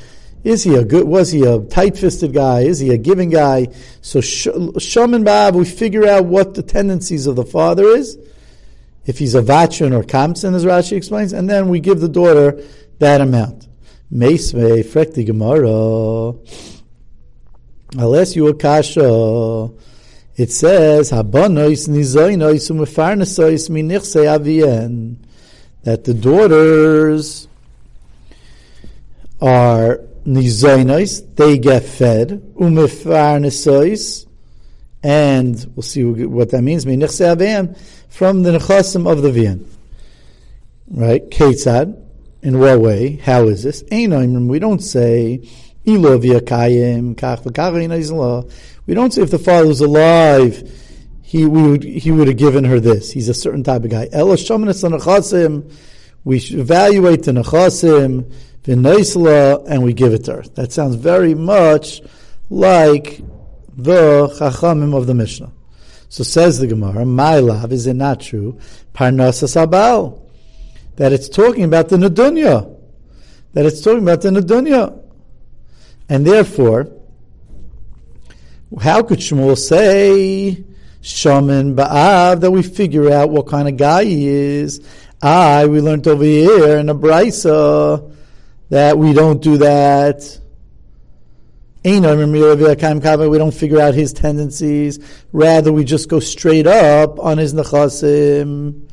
Is 0.43 0.63
he 0.63 0.75
a 0.75 0.85
good? 0.85 1.07
Was 1.07 1.33
he 1.33 1.43
a 1.45 1.61
tight-fisted 1.61 2.35
guy? 2.35 2.61
Is 2.61 2.79
he 2.79 2.91
a 2.91 2.99
giving 2.99 3.31
guy? 3.31 3.69
So 4.03 4.21
Shom 4.21 5.15
and 5.15 5.25
Bab, 5.25 5.55
we 5.55 5.65
figure 5.65 6.07
out 6.07 6.27
what 6.27 6.55
the 6.55 6.63
tendencies 6.63 7.27
of 7.27 7.37
the 7.37 7.45
father 7.45 7.85
is. 7.85 8.19
If 9.07 9.19
he's 9.19 9.35
a 9.35 9.43
Vachin 9.43 9.93
or 9.93 10.03
Kamsin, 10.03 10.55
as 10.55 10.65
Rashi 10.65 10.97
explains, 10.97 11.33
and 11.33 11.49
then 11.49 11.69
we 11.69 11.81
give 11.81 12.01
the 12.01 12.09
daughter 12.09 12.63
that 12.99 13.21
amount. 13.21 13.69
Meisve 14.13 14.85
frekti 14.85 15.25
Gemara. 15.27 16.35
Unless 17.97 18.37
you 18.37 18.49
a 18.49 18.55
kasha 18.55 19.71
it 20.37 20.51
says 20.51 21.11
that 21.11 21.31
the 26.05 26.15
daughters 26.15 27.49
are 29.41 30.01
nizoinois, 30.27 31.37
they 31.37 31.59
get 31.59 31.85
fed 31.85 32.43
umefarnesois, 32.57 34.27
and 35.03 35.73
we'll 35.77 35.83
see 35.83 36.03
what 36.03 36.51
that 36.51 36.63
means. 36.63 36.85
Minichse 36.85 37.37
avien 37.37 37.77
from 38.09 38.43
the 38.43 38.59
nechasim 38.59 39.07
of 39.11 39.23
the 39.23 39.31
vien, 39.31 39.69
right? 40.89 41.29
Ketzad. 41.31 42.01
In 42.43 42.59
what 42.59 42.81
way? 42.81 43.17
How 43.17 43.47
is 43.49 43.63
this? 43.63 43.83
Einoim. 43.85 44.49
We 44.49 44.59
don't 44.59 44.81
say 44.81 45.49
we 45.87 45.99
don't 45.99 46.23
say 49.13 49.23
if 49.23 49.31
the 49.31 49.39
father 49.39 49.67
was 49.67 49.81
alive, 49.81 50.71
he 51.23 51.45
would 51.45 51.83
he 51.83 52.11
would 52.11 52.29
have 52.29 52.39
given 52.39 52.65
her 52.65 52.81
this. 52.81 53.13
He's 53.13 53.29
a 53.29 53.35
certain 53.35 53.63
type 53.63 53.85
of 53.85 53.91
guy. 53.91 54.09
We 54.13 54.19
evaluate 56.39 57.25
the 57.25 57.33
nechasim, 57.33 58.33
and 59.69 59.83
we 59.83 59.93
give 59.93 60.15
it 60.15 60.25
to 60.25 60.33
her. 60.33 60.43
That 60.55 60.73
sounds 60.73 60.95
very 60.95 61.35
much 61.35 62.01
like 62.49 63.21
the 63.77 64.29
chachamim 64.39 64.97
of 64.97 65.07
the 65.07 65.15
Mishnah. 65.15 65.53
So 66.09 66.23
says 66.23 66.61
the 66.61 66.69
Gemara, 66.69 67.05
my 67.05 67.41
love, 67.41 67.73
is 67.73 67.87
it 67.87 67.95
not 67.95 68.21
true? 68.21 68.59
Parnasas 68.95 69.57
abal. 69.57 70.21
That 70.97 71.13
it's 71.13 71.29
talking 71.29 71.65
about 71.65 71.89
the 71.89 71.97
Nadunya. 71.97 72.71
That 73.53 73.67
it's 73.67 73.81
talking 73.81 74.03
about 74.03 74.23
the 74.23 74.31
Nadunya. 74.31 75.01
And 76.09 76.27
therefore, 76.27 76.89
how 78.81 79.03
could 79.03 79.21
Shmuel 79.21 79.57
say 79.57 80.65
Shaman 81.01 81.75
Ba'av 81.77 82.41
that 82.41 82.51
we 82.51 82.63
figure 82.63 83.11
out 83.11 83.31
what 83.31 83.47
kind 83.47 83.69
of 83.69 83.77
guy 83.77 84.05
he 84.05 84.29
is? 84.29 84.81
I 85.23 85.67
we 85.67 85.81
learned 85.81 86.07
over 86.07 86.25
here 86.25 86.77
in 86.79 86.89
a 86.89 86.95
brisa 86.95 88.13
that 88.71 88.99
we 88.99 89.13
don't 89.13 89.41
do 89.41 89.59
that. 89.59 90.41
We 91.85 92.01
don't 92.01 93.55
figure 93.55 93.81
out 93.81 93.95
his 93.95 94.13
tendencies. 94.13 94.99
Rather, 95.33 95.73
we 95.73 95.85
just 95.85 96.09
go 96.09 96.19
straight 96.21 96.67
up 96.67 97.19
on 97.19 97.39
his 97.39 97.53
nechasim. 97.55 98.89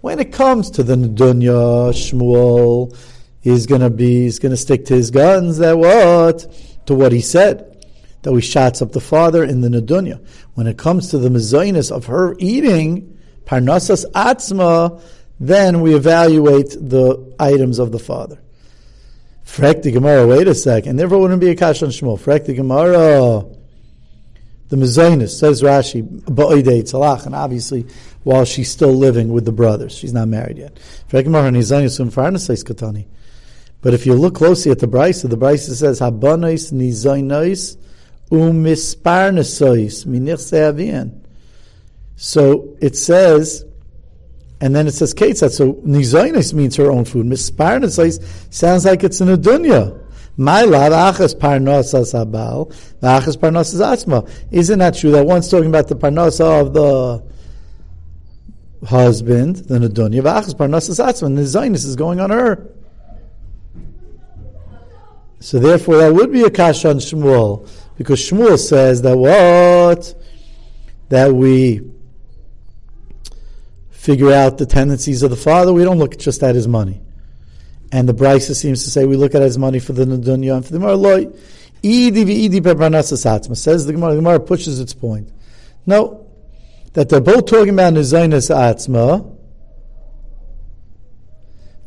When 0.00 0.18
it 0.18 0.32
comes 0.32 0.70
to 0.72 0.82
the 0.82 0.94
Nedunya, 0.96 1.92
Shmuel 1.92 2.96
is 3.42 3.66
going 3.66 3.82
to 3.82 3.90
be, 3.90 4.22
he's 4.22 4.38
going 4.38 4.50
to 4.50 4.56
stick 4.56 4.86
to 4.86 4.94
his 4.94 5.10
guns 5.10 5.58
that 5.58 5.76
what? 5.76 6.46
To 6.86 6.94
what 6.94 7.12
he 7.12 7.20
said. 7.20 7.84
That 8.22 8.32
we 8.32 8.40
shots 8.40 8.80
up 8.80 8.92
the 8.92 9.00
father 9.00 9.44
in 9.44 9.60
the 9.60 9.68
Nedunya. 9.68 10.24
When 10.54 10.66
it 10.66 10.78
comes 10.78 11.10
to 11.10 11.18
the 11.18 11.28
mezainis 11.28 11.94
of 11.94 12.06
her 12.06 12.34
eating, 12.38 13.18
Parnasas 13.44 14.10
Atzma, 14.12 15.02
then 15.38 15.82
we 15.82 15.94
evaluate 15.94 16.70
the 16.70 17.34
items 17.38 17.78
of 17.78 17.92
the 17.92 17.98
father. 17.98 18.40
Frek 19.44 19.82
the 19.82 19.90
Gemara, 19.90 20.26
wait 20.26 20.48
a 20.48 20.54
second. 20.54 20.96
There 20.96 21.08
wouldn't 21.08 21.40
be 21.40 21.50
a 21.50 21.56
kash 21.56 21.82
on 21.82 21.90
Shmuel. 21.90 22.44
The 22.44 22.54
Gemara. 22.54 23.59
The 24.70 24.76
Mezainis, 24.76 25.30
says 25.30 25.62
Rashi, 25.62 26.02
Ba'idei 26.22 26.82
Tzalach, 26.82 27.26
and 27.26 27.34
obviously 27.34 27.86
while 28.22 28.44
she's 28.44 28.70
still 28.70 28.92
living 28.92 29.32
with 29.32 29.44
the 29.44 29.52
brothers. 29.52 29.92
She's 29.96 30.12
not 30.12 30.28
married 30.28 30.58
yet. 30.58 30.78
But 33.82 33.94
if 33.94 34.06
you 34.06 34.14
look 34.14 34.34
closely 34.34 34.70
at 34.70 34.78
the 34.78 34.86
Brisa, 34.86 35.28
the 35.28 35.36
Brisa 35.36 35.74
says, 35.74 36.00
Habanais 36.00 36.72
nizainis 36.72 37.76
umisparnasois 38.30 40.06
minich 40.06 41.20
So 42.16 42.76
it 42.80 42.96
says, 42.96 43.64
and 44.60 44.76
then 44.76 44.86
it 44.86 44.92
says 44.92 45.14
Ketzat. 45.14 45.50
So 45.50 45.74
nizainis 45.74 46.52
means 46.52 46.76
her 46.76 46.92
own 46.92 47.06
food. 47.06 47.26
Misparnasois 47.26 48.52
sounds 48.52 48.84
like 48.84 49.02
it's 49.02 49.20
an 49.20 49.30
a 49.30 49.38
dunya. 49.38 49.99
My 50.40 50.62
love, 50.62 50.92
achas 50.94 51.34
parnosas 51.34 52.14
abal, 52.14 52.72
achas 53.02 53.36
parnosas 53.36 53.82
atzma. 53.82 54.26
Isn't 54.50 54.78
that 54.78 54.94
true? 54.94 55.10
That 55.10 55.26
one's 55.26 55.50
talking 55.50 55.68
about 55.68 55.88
the 55.88 55.96
parnosa 55.96 56.62
of 56.62 56.72
the 56.72 57.22
husband, 58.86 59.56
the 59.56 59.80
nedunya, 59.80 60.22
v'achas 60.22 60.54
parnosas 60.54 60.98
atzma. 60.98 61.36
The 61.36 61.42
zainis 61.42 61.84
is 61.84 61.94
going 61.94 62.20
on 62.20 62.30
her. 62.30 62.70
So 65.40 65.58
therefore, 65.58 65.98
that 65.98 66.14
would 66.14 66.32
be 66.32 66.44
a 66.44 66.50
kash 66.50 66.86
on 66.86 66.96
Shmuel, 66.96 67.68
because 67.98 68.18
Shmuel 68.18 68.58
says 68.58 69.02
that 69.02 69.18
what 69.18 70.14
that 71.10 71.34
we 71.34 71.82
figure 73.90 74.32
out 74.32 74.56
the 74.56 74.64
tendencies 74.64 75.22
of 75.22 75.28
the 75.28 75.36
father. 75.36 75.74
We 75.74 75.84
don't 75.84 75.98
look 75.98 76.16
just 76.16 76.42
at 76.42 76.54
his 76.54 76.66
money. 76.66 77.02
And 77.92 78.08
the 78.08 78.14
Brisa 78.14 78.54
seems 78.54 78.84
to 78.84 78.90
say 78.90 79.04
we 79.04 79.16
look 79.16 79.34
at 79.34 79.42
his 79.42 79.58
money 79.58 79.80
for 79.80 79.92
the 79.92 80.04
Nadunya 80.04 80.54
and 80.56 80.64
for 80.64 80.72
the 80.72 80.78
Gemara. 80.78 81.26
Says 83.56 83.86
the 83.86 83.92
Gemara, 83.92 84.10
the 84.10 84.16
Gemara 84.16 84.40
pushes 84.40 84.80
its 84.80 84.94
point. 84.94 85.30
No, 85.86 86.26
that 86.92 87.08
they're 87.08 87.20
both 87.20 87.46
talking 87.46 87.70
about 87.70 87.94
Nizainis 87.94 88.54
Atzma. 88.54 89.36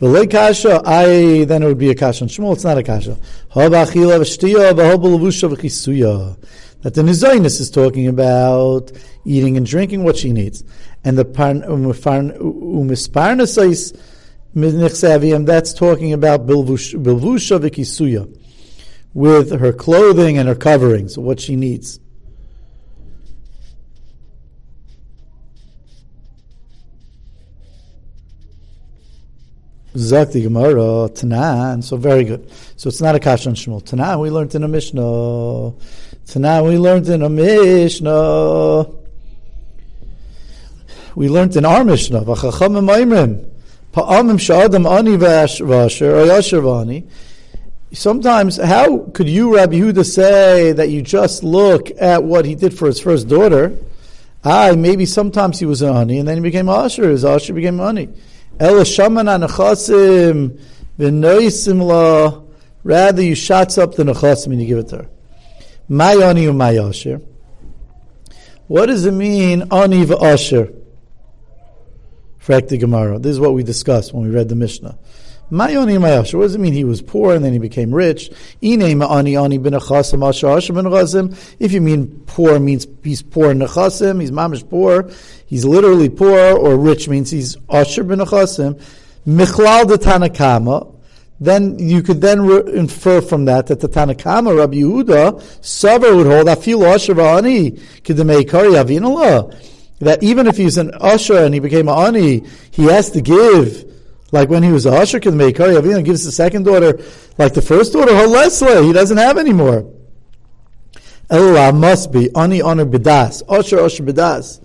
V'lei 0.01 0.29
kasha, 0.29 0.81
I 0.83 1.45
then 1.45 1.63
it 1.63 1.67
would 1.67 1.77
be 1.77 1.91
a 1.91 1.95
kasha. 1.95 2.25
Shmuel, 2.25 2.51
it's 2.53 2.65
not 2.65 2.77
a 2.77 2.83
kasha. 2.83 3.17
That 6.81 6.95
the 6.95 7.01
Nizainis 7.01 7.61
is 7.61 7.71
talking 7.71 8.07
about 8.07 8.91
eating 9.23 9.55
and 9.55 9.65
drinking 9.65 10.03
what 10.03 10.17
she 10.17 10.33
needs. 10.33 10.65
And 11.05 11.17
the 11.17 11.23
umisparnasais 11.23 13.97
that's 14.55 15.73
talking 15.73 16.13
about 16.13 16.45
bilvusha 16.45 17.59
vikisuya, 17.59 18.27
with 19.13 19.51
her 19.51 19.73
clothing 19.73 20.37
and 20.37 20.47
her 20.47 20.55
coverings, 20.55 21.17
what 21.17 21.39
she 21.39 21.55
needs. 21.55 21.99
Zakti 29.95 30.41
Gemara 30.41 31.09
Tanan. 31.09 31.83
So 31.83 31.97
very 31.97 32.23
good. 32.23 32.49
So 32.77 32.87
it's 32.87 33.01
not 33.01 33.13
a 33.13 33.19
kash 33.19 33.45
on 33.45 33.53
Shmuel. 33.53 33.83
Tanan 33.83 34.19
we 34.21 34.31
learned 34.31 34.55
in 34.55 34.63
a 34.63 34.67
Mishnah. 34.67 35.01
Tanan 35.01 36.67
we 36.67 36.79
learned 36.79 37.07
in 37.09 37.21
a 37.21 37.29
Mishnah. 37.29 38.87
We 41.15 41.29
learned 41.29 41.55
in 41.55 41.65
our 41.65 41.83
Mishnah. 41.83 42.21
V'chacham. 42.21 43.52
Sometimes, 43.95 44.47
how 48.57 48.97
could 49.13 49.29
you, 49.29 49.55
Rabbi 49.55 49.75
Huda, 49.75 50.03
say 50.03 50.71
that 50.71 50.89
you 50.89 51.03
just 51.03 51.43
look 51.43 51.91
at 52.01 52.23
what 52.23 52.45
he 52.45 52.55
did 52.55 52.75
for 52.75 52.87
his 52.87 52.99
first 52.99 53.27
daughter? 53.27 53.77
Ah, 54.43 54.73
maybe 54.75 55.05
sometimes 55.05 55.59
he 55.59 55.67
was 55.67 55.83
an 55.83 55.95
ani, 55.95 56.17
and 56.17 56.27
then 56.27 56.37
he 56.37 56.41
became 56.41 56.69
Asher. 56.69 57.11
His 57.11 57.23
Asher 57.23 57.53
became 57.53 57.79
ani. 57.79 58.09
Rather, 58.59 58.81
you 63.21 63.35
shots 63.35 63.77
up 63.77 63.93
the 63.95 64.03
nechasim 64.03 64.47
and 64.47 64.59
you 64.59 64.67
give 64.67 64.79
it 64.79 64.87
to 64.89 64.97
her. 64.97 65.07
My 65.87 66.15
ani 66.15 66.51
my 66.51 66.75
Asher. 66.77 67.21
What 68.67 68.87
does 68.87 69.05
it 69.05 69.11
mean, 69.11 69.61
ani 69.71 70.03
v'asher? 70.03 70.82
Frak 72.45 72.77
Gemara. 72.79 73.19
This 73.19 73.31
is 73.31 73.39
what 73.39 73.53
we 73.53 73.63
discussed 73.63 74.13
when 74.13 74.23
we 74.23 74.29
read 74.29 74.49
the 74.49 74.55
Mishnah. 74.55 74.97
Mayoni. 75.51 75.99
What 75.99 76.41
does 76.41 76.55
it 76.55 76.59
mean 76.59 76.73
he 76.73 76.83
was 76.83 77.01
poor 77.01 77.35
and 77.35 77.45
then 77.45 77.53
he 77.53 77.59
became 77.59 77.93
rich? 77.93 78.31
If 78.61 78.81
you 81.71 81.81
mean 81.81 82.23
poor 82.25 82.59
means 82.59 82.87
he's 83.03 83.21
poor 83.21 83.53
nechasim, 83.53 84.19
he's 84.19 84.31
mamish 84.31 84.67
poor, 84.67 85.11
he's 85.45 85.63
literally 85.63 86.09
poor, 86.09 86.57
or 86.57 86.75
rich 86.77 87.07
means 87.07 87.29
he's 87.29 87.55
asher 87.69 88.03
ben 88.03 88.17
nechasim. 88.17 88.81
Michlal 89.27 89.87
de 89.87 89.97
Tanakama. 89.97 90.89
Then 91.39 91.77
you 91.77 92.01
could 92.01 92.21
then 92.21 92.41
re- 92.41 92.73
infer 92.73 93.21
from 93.21 93.45
that 93.45 93.67
that 93.67 93.79
the 93.79 93.87
Tanakama 93.89 94.57
Rabbi 94.57 94.77
Yehuda 94.77 95.41
Savar 95.61 96.15
would 96.15 96.25
hold 96.27 96.47
afil 96.47 96.83
asher 96.93 97.13
v'ani 97.13 97.79
kidemei 98.01 98.49
kari 98.49 98.71
avinallah 98.71 99.53
that 100.03 100.23
even 100.23 100.47
if 100.47 100.57
he's 100.57 100.77
an 100.77 100.91
usher 100.99 101.37
and 101.37 101.53
he 101.53 101.59
became 101.59 101.87
an 101.87 101.97
ani, 101.97 102.43
he 102.71 102.85
has 102.85 103.11
to 103.11 103.21
give, 103.21 103.85
like 104.31 104.49
when 104.49 104.63
he 104.63 104.71
was 104.71 104.85
a 104.85 104.91
usher, 104.91 105.19
can 105.19 105.37
make 105.37 105.55
Avina 105.55 106.03
gives 106.03 106.23
the 106.23 106.31
second 106.31 106.63
daughter, 106.63 106.99
like 107.37 107.53
the 107.53 107.61
first 107.61 107.93
daughter, 107.93 108.11
Halesle, 108.11 108.85
he 108.85 108.93
doesn't 108.93 109.17
have 109.17 109.37
anymore. 109.37 109.91
Elah 111.29 111.73
must 111.73 112.11
be 112.11 112.29
ani 112.35 112.61
honor 112.61 112.85
bidas, 112.85 113.41
usher 113.47 113.79
usher 113.79 114.03
bidas. 114.03 114.61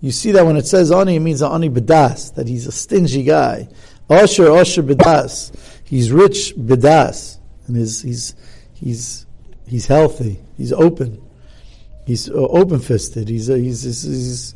You 0.00 0.10
see 0.10 0.32
that 0.32 0.44
when 0.44 0.56
it 0.56 0.66
says 0.66 0.92
ani, 0.92 1.16
it 1.16 1.20
means 1.20 1.42
an 1.42 1.52
ani 1.52 1.70
bidas, 1.70 2.34
that 2.34 2.48
he's 2.48 2.66
a 2.66 2.72
stingy 2.72 3.22
guy. 3.22 3.68
Usher 4.10 4.50
usher 4.52 4.82
bidas, 4.82 5.52
he's 5.84 6.12
rich 6.12 6.54
bidas, 6.56 7.38
and 7.66 7.76
he's 7.76 8.02
he's 8.02 8.34
he's 8.74 9.26
he's 9.66 9.86
healthy, 9.86 10.38
he's 10.56 10.72
open, 10.72 11.22
he's 12.06 12.28
uh, 12.28 12.34
open 12.34 12.78
fisted, 12.78 13.28
he's, 13.28 13.48
uh, 13.48 13.54
he's, 13.54 13.82
he's, 13.82 14.02
he's 14.02 14.54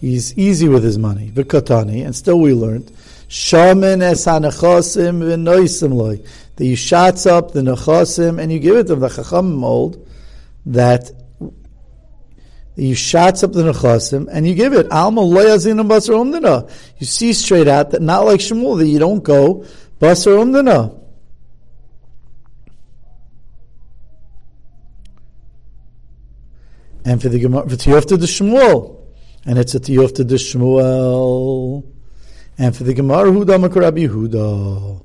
He's 0.00 0.36
easy 0.38 0.66
with 0.66 0.82
his 0.82 0.98
money. 0.98 1.30
V'katani, 1.30 2.06
and 2.06 2.16
still 2.16 2.40
we 2.40 2.54
learned, 2.54 2.90
shaman 3.28 4.00
es 4.00 4.24
hanechasim 4.24 5.20
v'noisim 5.20 5.92
loy. 5.92 6.22
That 6.56 6.64
you 6.64 6.74
shots 6.74 7.26
up 7.26 7.52
the 7.52 7.60
nechasim 7.60 8.40
and 8.40 8.50
you 8.50 8.58
give 8.58 8.76
it 8.76 8.84
to 8.84 8.94
them. 8.94 9.00
The 9.00 9.10
chacham 9.10 9.54
mold 9.54 10.08
that 10.64 11.10
you 12.76 12.94
shots 12.94 13.42
up 13.42 13.52
the 13.52 13.62
nechasim 13.62 14.26
and 14.32 14.46
you 14.46 14.54
give 14.54 14.72
it. 14.72 14.90
Alma 14.90 15.20
loyazin 15.20 15.86
basar 15.86 16.14
umdana. 16.14 16.70
You 16.96 17.04
see 17.04 17.34
straight 17.34 17.68
out 17.68 17.90
that 17.90 18.00
not 18.00 18.24
like 18.24 18.40
Shmuel 18.40 18.78
that 18.78 18.86
you 18.86 18.98
don't 18.98 19.22
go 19.22 19.66
basar 20.00 20.38
umdana. 20.38 20.96
And 27.04 27.20
for 27.20 27.28
the 27.28 27.38
Gemara, 27.38 27.68
for 27.68 27.76
the 27.76 28.26
Shmuel, 28.26 28.99
and 29.44 29.58
it's 29.58 29.74
a 29.74 29.80
tiyuf 29.80 30.14
to 30.16 30.24
the 30.24 30.36
Shmuel. 30.36 31.84
And 32.58 32.76
for 32.76 32.84
the 32.84 32.92
Gemara, 32.92 33.30
Huda 33.30 33.74
Rabbi 33.74 34.06
Huda. 34.06 35.02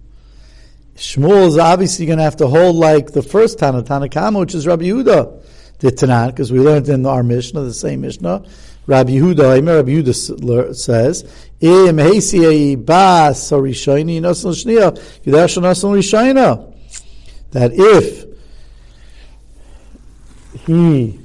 Shmuel 0.95 1.47
is 1.47 1.57
obviously 1.57 2.05
going 2.05 2.17
to 2.17 2.23
have 2.23 2.37
to 2.37 2.47
hold 2.47 2.75
like 2.75 3.11
the 3.11 3.21
first 3.21 3.59
Tana, 3.59 3.83
Tanakama, 3.83 4.39
which 4.39 4.55
is 4.55 4.65
Rabbi 4.65 4.85
Yehuda. 4.85 5.43
The 5.79 5.91
Tanan, 5.91 6.27
because 6.27 6.51
we 6.53 6.59
learned 6.59 6.87
in 6.87 7.05
our 7.05 7.21
Mishnah, 7.21 7.61
the 7.61 7.73
same 7.73 8.01
Mishnah, 8.01 8.43
Rabbi 8.87 9.11
Yehuda, 9.11 9.65
Rabbi 9.65 9.89
Yehuda 9.91 10.75
says, 10.75 11.23
Im. 11.59 11.97
That 17.51 17.71
if 17.73 18.25
he, 20.65 21.19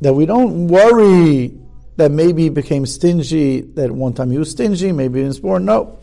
that 0.00 0.14
we 0.14 0.26
don't 0.26 0.68
worry 0.68 1.61
that 2.02 2.10
maybe 2.10 2.48
became 2.48 2.84
stingy, 2.84 3.60
that 3.60 3.92
one 3.92 4.12
time 4.12 4.32
he 4.32 4.36
was 4.36 4.50
stingy, 4.50 4.90
maybe 4.90 5.20
he 5.20 5.26
was 5.26 5.38
born. 5.38 5.64
No. 5.64 6.00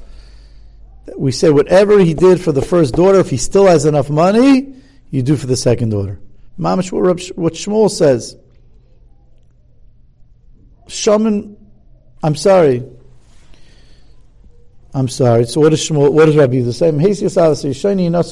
we 1.17 1.33
say 1.33 1.49
whatever 1.49 1.99
he 1.99 2.13
did 2.13 2.39
for 2.39 2.53
the 2.53 2.62
first 2.62 2.95
daughter, 2.95 3.19
if 3.19 3.29
he 3.29 3.35
still 3.35 3.65
has 3.65 3.83
enough 3.83 4.09
money, 4.09 4.75
you 5.12 5.21
do 5.21 5.35
for 5.35 5.47
the 5.47 5.57
second 5.57 5.89
daughter. 5.89 6.17
What 6.55 6.79
Shmuel 6.79 7.91
says. 7.91 8.38
Shaman, 10.88 11.57
I'm 12.23 12.38
sorry. 12.38 12.88
I'm 14.93 15.09
sorry. 15.09 15.45
So 15.47 15.59
what 15.59 15.71
does 15.71 15.81
Shmuel, 15.85 16.13
what 16.13 16.27
does 16.27 16.38
Rabbi 16.38 16.53
Yehuda 16.53 16.73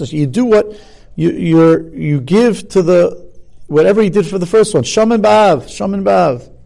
say? 0.01 0.17
You 0.17 0.25
do 0.25 0.45
what 0.45 0.73
you 1.17 1.31
you 1.31 1.91
you 1.93 2.21
give 2.21 2.69
to 2.69 2.81
the 2.81 3.29
whatever 3.67 4.01
he 4.01 4.09
did 4.09 4.25
for 4.25 4.37
the 4.37 4.45
first 4.45 4.73
one. 4.73 4.83
Shaman 4.83 5.21
ba'av, 5.21 5.67
shaman 5.67 6.05
ba'av. 6.05 6.56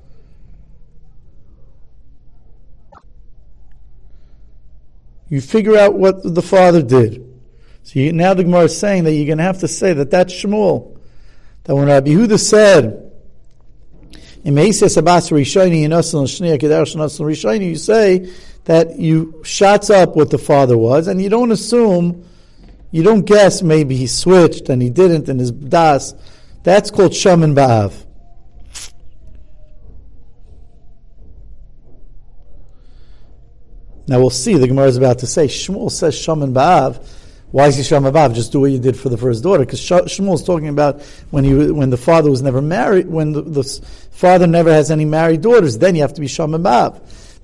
You 5.32 5.40
figure 5.40 5.78
out 5.78 5.94
what 5.94 6.22
the 6.24 6.42
father 6.42 6.82
did. 6.82 7.26
So 7.84 8.00
you, 8.00 8.12
now 8.12 8.34
the 8.34 8.44
Gemara 8.44 8.66
is 8.66 8.78
saying 8.78 9.06
that 9.06 9.14
you're 9.14 9.26
going 9.26 9.38
to 9.38 9.46
have 9.46 9.60
to 9.60 9.68
say 9.68 9.94
that 9.94 10.12
that's 10.12 10.34
Shmuel. 10.34 11.00
That 11.64 11.74
when 11.74 11.88
Rabbi 11.88 12.10
Yehuda 12.10 12.38
said, 12.38 13.14
in 14.44 14.58
and 14.58 14.74
you 17.64 17.76
say 17.78 18.34
that 18.66 19.00
you 19.00 19.42
shots 19.46 19.90
up 19.90 20.18
what 20.18 20.32
the 20.32 20.38
father 20.38 20.78
was, 20.78 21.08
and 21.08 21.22
you 21.22 21.30
don't 21.30 21.52
assume, 21.52 22.28
you 22.92 23.02
don't 23.02 23.22
guess 23.22 23.62
maybe 23.62 23.96
he 23.96 24.08
switched 24.08 24.68
and 24.68 24.82
he 24.82 24.90
didn't 24.90 25.30
in 25.30 25.40
his 25.40 25.52
das. 25.52 26.14
That's 26.64 26.92
called 26.92 27.16
Shaman 27.16 27.56
Ba'av. 27.56 27.94
Now 34.12 34.20
we'll 34.20 34.30
see. 34.30 34.56
The 34.58 34.68
Gemara 34.68 34.88
is 34.88 34.98
about 34.98 35.20
to 35.20 35.26
say 35.26 35.48
Shmuel 35.48 35.90
says 35.90 36.20
Shaman 36.20 36.54
Ba'av. 36.54 37.02
Why 37.52 37.68
is 37.68 37.78
he 37.78 37.84
Shaman 37.84 38.12
Ba'av? 38.12 38.36
Just 38.36 38.52
do 38.52 38.60
what 38.60 38.72
you 38.72 38.78
did 38.78 38.98
for 38.98 39.08
the 39.08 39.16
first 39.16 39.42
daughter. 39.42 39.64
Because 39.64 39.80
Shmuel 39.80 40.34
is 40.34 40.44
talking 40.44 40.68
about 40.68 41.02
when 41.30 41.46
he 41.46 41.72
when 41.72 41.92
the 41.92 41.98
father 41.98 42.30
was 42.30 42.42
never 42.42 42.62
married, 42.62 43.08
when 43.08 43.32
the, 43.32 43.42
the 43.42 43.64
father 44.12 44.48
never 44.48 44.70
has 44.70 44.92
any 44.92 45.06
married 45.06 45.40
daughters, 45.40 45.78
then 45.78 45.96
you 45.96 46.02
have 46.02 46.14
to 46.16 46.20
be 46.20 46.28
Shaman 46.28 46.62
Ba'av. 46.62 47.00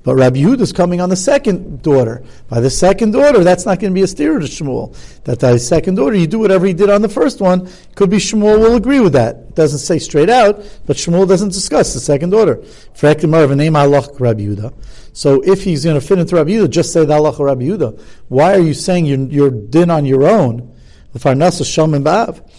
But 0.08 0.16
Rabbi 0.16 0.38
Yehuda 0.38 0.62
is 0.62 0.72
coming 0.72 1.02
on 1.02 1.10
the 1.10 1.18
second 1.18 1.82
daughter. 1.82 2.24
By 2.48 2.62
the 2.62 2.70
second 2.70 3.12
daughter, 3.12 3.44
that's 3.44 3.66
not 3.66 3.82
going 3.82 3.92
to 3.92 3.94
be 3.94 4.04
a 4.04 4.08
steer 4.08 4.40
to 4.40 4.46
Shmuel. 4.46 4.96
That 5.26 5.42
the 5.42 5.58
second 5.58 5.96
daughter, 5.96 6.16
you 6.16 6.28
do 6.28 6.40
whatever 6.40 6.66
he 6.66 6.72
did 6.72 6.90
on 6.90 7.02
the 7.02 7.10
first 7.10 7.42
one. 7.42 7.70
Could 7.94 8.10
be 8.10 8.16
Shmuel 8.16 8.58
will 8.58 8.78
agree 8.78 9.02
with 9.02 9.12
that. 9.12 9.36
It 9.36 9.56
Doesn't 9.56 9.80
say 9.80 10.00
straight 10.00 10.30
out, 10.30 10.64
but 10.86 10.96
Shmuel 10.96 11.28
doesn't 11.28 11.50
discuss 11.50 11.94
the 11.94 12.00
second 12.00 12.30
daughter. 12.30 12.56
name 12.56 13.74
Rabbi 13.74 13.90
Yehuda. 13.90 14.74
So 15.12 15.42
if 15.42 15.66
he's 15.66 15.84
going 15.84 16.00
to 16.00 16.08
fit 16.08 16.20
into 16.20 16.38
Rabbi 16.38 16.52
Yehuda, 16.52 16.70
just 16.70 16.94
say 16.94 17.04
the 17.04 17.14
halacha 17.14 17.40
Rabbi 17.40 17.64
Yehuda. 17.64 18.02
Why 18.30 18.56
are 18.56 18.62
you 18.62 18.74
saying 18.74 19.08
you're, 19.08 19.28
you're 19.28 19.52
din 19.52 19.92
on 19.92 20.06
your 20.06 20.26
own? 20.26 20.74
The 21.12 21.20
farnasa 21.20 21.64
shom 21.64 21.94
and 21.98 22.06
bav. 22.06 22.50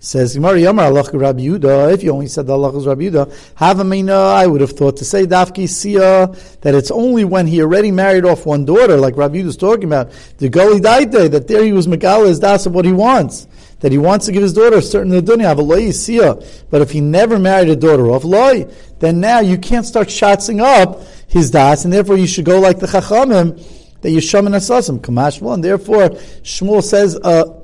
Says 0.00 0.34
Gemara 0.34 0.58
Yamar 0.58 0.84
Allah 0.84 1.10
Rabbi 1.12 1.40
Yuda. 1.40 1.92
If 1.92 2.04
you 2.04 2.12
only 2.12 2.28
said 2.28 2.46
the 2.46 2.52
Allah 2.52 2.76
is 2.76 2.86
Rabbi 2.86 3.02
Yuda, 3.02 3.54
Havamina, 3.56 4.32
I 4.32 4.46
would 4.46 4.60
have 4.60 4.70
thought 4.70 4.96
to 4.98 5.04
say 5.04 5.26
Dafki 5.26 5.68
Sia 5.68 6.28
that 6.60 6.74
it's 6.76 6.92
only 6.92 7.24
when 7.24 7.48
he 7.48 7.60
already 7.60 7.90
married 7.90 8.24
off 8.24 8.46
one 8.46 8.64
daughter, 8.64 8.96
like 8.96 9.16
Rabbi 9.16 9.38
Yuda 9.38 9.46
is 9.46 9.56
talking 9.56 9.84
about, 9.84 10.10
the 10.38 10.48
Goli 10.48 10.78
Daite, 10.78 11.30
that 11.32 11.48
there 11.48 11.64
he 11.64 11.72
was 11.72 11.88
Megala 11.88 12.28
is 12.28 12.38
das 12.38 12.64
of 12.66 12.74
what 12.74 12.84
he 12.84 12.92
wants. 12.92 13.48
That 13.80 13.90
he 13.90 13.98
wants 13.98 14.26
to 14.26 14.32
give 14.32 14.42
his 14.42 14.52
daughter 14.52 14.76
a 14.76 14.82
certain 14.82 15.12
a 15.12 15.54
loy 15.54 15.90
sia. 15.90 16.34
But 16.70 16.80
if 16.80 16.92
he 16.92 17.00
never 17.00 17.38
married 17.38 17.68
a 17.68 17.76
daughter 17.76 18.08
off 18.10 18.22
loy, 18.22 18.72
then 19.00 19.18
now 19.18 19.40
you 19.40 19.58
can't 19.58 19.86
start 19.86 20.08
shatzing 20.08 20.60
up 20.60 21.02
his 21.26 21.50
das, 21.50 21.84
and 21.84 21.92
therefore 21.92 22.16
you 22.16 22.26
should 22.28 22.44
go 22.44 22.60
like 22.60 22.78
the 22.78 22.86
Chachamim 22.86 23.60
that 24.00 24.10
you 24.10 24.20
shaman 24.20 24.52
asasim 24.52 25.00
kamash 25.00 25.42
and 25.52 25.64
therefore 25.64 26.10
Shmuel 26.42 26.82
says 26.82 27.16
uh, 27.16 27.57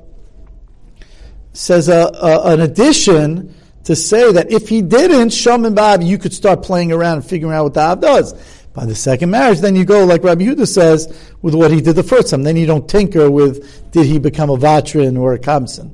says 1.55 1.89
a, 1.89 2.11
a, 2.21 2.53
an 2.53 2.61
addition 2.61 3.53
to 3.85 3.95
say 3.95 4.31
that 4.31 4.51
if 4.51 4.67
he 4.67 4.81
didn't, 4.81 5.29
Shom 5.29 5.65
and 5.65 6.03
you 6.03 6.17
could 6.17 6.33
start 6.33 6.63
playing 6.63 6.91
around 6.91 7.17
and 7.17 7.25
figuring 7.25 7.53
out 7.53 7.63
what 7.63 7.73
the 7.75 7.81
Ab 7.81 8.01
does. 8.01 8.33
By 8.73 8.85
the 8.85 8.95
second 8.95 9.31
marriage, 9.31 9.61
then 9.61 9.75
you 9.75 9.85
go, 9.85 10.03
like 10.05 10.23
Rabbi 10.23 10.43
Yehuda 10.43 10.67
says, 10.67 11.31
with 11.41 11.55
what 11.55 11.71
he 11.71 11.79
did 11.79 11.95
the 11.95 12.03
first 12.03 12.31
time. 12.31 12.43
Then 12.43 12.57
you 12.57 12.65
don't 12.65 12.89
tinker 12.89 13.31
with, 13.31 13.91
did 13.91 14.05
he 14.05 14.19
become 14.19 14.49
a 14.49 14.57
Vatrin 14.57 15.17
or 15.17 15.33
a 15.33 15.39
Kamsin? 15.39 15.93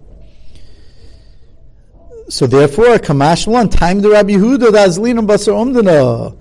So 2.29 2.47
therefore, 2.47 2.97
Kamash 2.97 3.45
one 3.45 3.69
time 3.69 4.01
the 4.01 4.09
Rabbi 4.09 4.31
Yehuda, 4.31 4.71
the 4.71 4.77
Azlinum 4.77 5.27
Basar 5.27 5.53
Umdana 5.53 6.35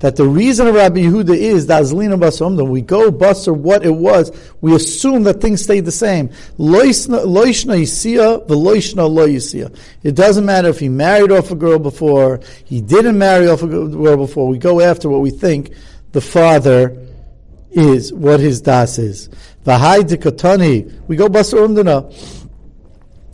that 0.00 0.16
the 0.16 0.26
reason 0.26 0.66
of 0.66 0.74
Rabbi 0.74 0.98
Yehuda 1.00 1.34
is 1.34 1.66
that 1.68 1.82
Azlina 1.82 2.20
Basomda, 2.20 2.68
we 2.68 2.82
go 2.82 3.10
Basar 3.10 3.56
what 3.56 3.84
it 3.84 3.94
was, 3.94 4.30
we 4.60 4.74
assume 4.74 5.22
that 5.22 5.40
things 5.40 5.62
stayed 5.62 5.86
the 5.86 5.92
same. 5.92 6.28
Loishna 6.58 7.24
Yisiya, 7.24 8.46
Veloishna 8.46 9.08
Lo 9.08 9.26
Yisiya. 9.26 9.74
It 10.02 10.14
doesn't 10.14 10.44
matter 10.44 10.68
if 10.68 10.78
he 10.78 10.90
married 10.90 11.32
off 11.32 11.50
a 11.50 11.54
girl 11.54 11.78
before, 11.78 12.40
he 12.64 12.82
didn't 12.82 13.16
marry 13.16 13.48
off 13.48 13.62
a 13.62 13.66
girl 13.66 14.16
before, 14.18 14.48
we 14.48 14.58
go 14.58 14.80
after 14.80 15.08
what 15.08 15.22
we 15.22 15.30
think 15.30 15.72
the 16.12 16.20
father 16.20 17.06
is, 17.70 18.12
what 18.12 18.40
his 18.40 18.60
das 18.60 18.98
is. 18.98 19.30
Vahai 19.64 20.00
Dikatani, 20.00 21.06
we 21.08 21.16
go 21.16 21.28
Basar 21.28 21.66
Umdana. 21.66 22.12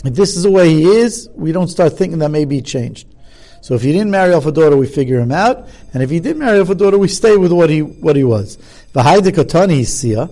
If 0.05 0.14
this 0.14 0.37
is 0.37 0.42
the 0.44 0.51
way 0.51 0.68
he 0.68 0.85
is, 0.85 1.29
we 1.35 1.53
don't 1.53 1.68
start 1.68 1.96
thinking 1.96 2.18
that 2.20 2.31
maybe 2.31 2.57
he 2.57 2.62
changed. 2.62 3.07
So 3.62 3.75
if 3.75 3.83
he 3.83 3.92
didn't 3.92 4.11
marry 4.11 4.33
off 4.33 4.44
a 4.44 4.51
daughter, 4.51 4.77
we 4.77 4.88
figure 4.88 5.20
him 5.20 5.31
out, 5.31 5.68
and 5.94 6.03
if 6.03 6.11
he 6.11 6.18
did 6.18 6.37
marry 6.37 6.59
off 6.59 6.68
a 6.68 6.75
daughter, 6.75 6.98
we 6.98 7.07
stay 7.07 7.37
with 7.37 7.53
what 7.53 7.70
he 7.70 7.81
what 7.81 8.16
he 8.16 8.25
was. 8.25 8.59
V'haydikotani 8.92 9.87
sia. 9.87 10.29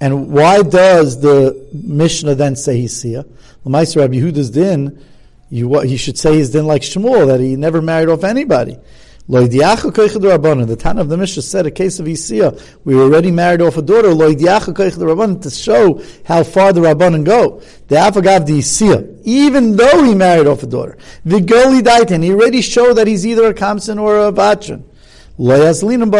And 0.00 0.30
why 0.30 0.62
does 0.62 1.20
the 1.20 1.68
Mishnah 1.72 2.34
then 2.34 2.56
say 2.56 2.80
he's 2.80 3.00
sia? 3.00 3.24
L'maiser 3.64 4.00
Rabbi 4.00 4.16
Yehuda's 4.16 4.50
din, 4.50 5.02
you, 5.50 5.80
he 5.80 5.96
should 5.96 6.18
say 6.18 6.34
he's 6.36 6.50
din 6.50 6.66
like 6.66 6.82
Shmuel, 6.82 7.28
that 7.28 7.38
he 7.38 7.54
never 7.54 7.80
married 7.80 8.08
off 8.08 8.24
anybody. 8.24 8.76
The 9.28 10.76
Tan 10.78 10.98
of 10.98 11.08
the 11.08 11.16
Mishnah 11.16 11.42
said 11.42 11.66
a 11.66 11.70
case 11.70 11.98
of 11.98 12.06
Isia. 12.06 12.62
We 12.84 12.94
were 12.94 13.02
already 13.02 13.32
married 13.32 13.60
off 13.60 13.76
a 13.76 13.82
daughter. 13.82 14.12
To 14.14 15.50
show 15.50 16.02
how 16.24 16.44
far 16.44 16.72
the 16.72 16.80
Rabbanan 16.80 17.24
go. 17.24 17.60
The 17.88 17.96
Afagav 17.96 18.46
the 18.46 18.58
Isia. 18.58 19.20
Even 19.24 19.74
though 19.74 20.04
he 20.04 20.14
married 20.14 20.46
off 20.46 20.62
a 20.62 20.66
daughter. 20.66 20.96
The 21.24 21.40
Daitan. 21.40 22.22
He 22.22 22.32
already 22.32 22.62
showed 22.62 22.94
that 22.94 23.08
he's 23.08 23.26
either 23.26 23.46
a 23.46 23.54
Kamsin 23.54 24.00
or 24.00 24.28
a 24.28 24.32
Bachan. 24.32 24.84
We 25.38 25.48
don't 25.48 26.10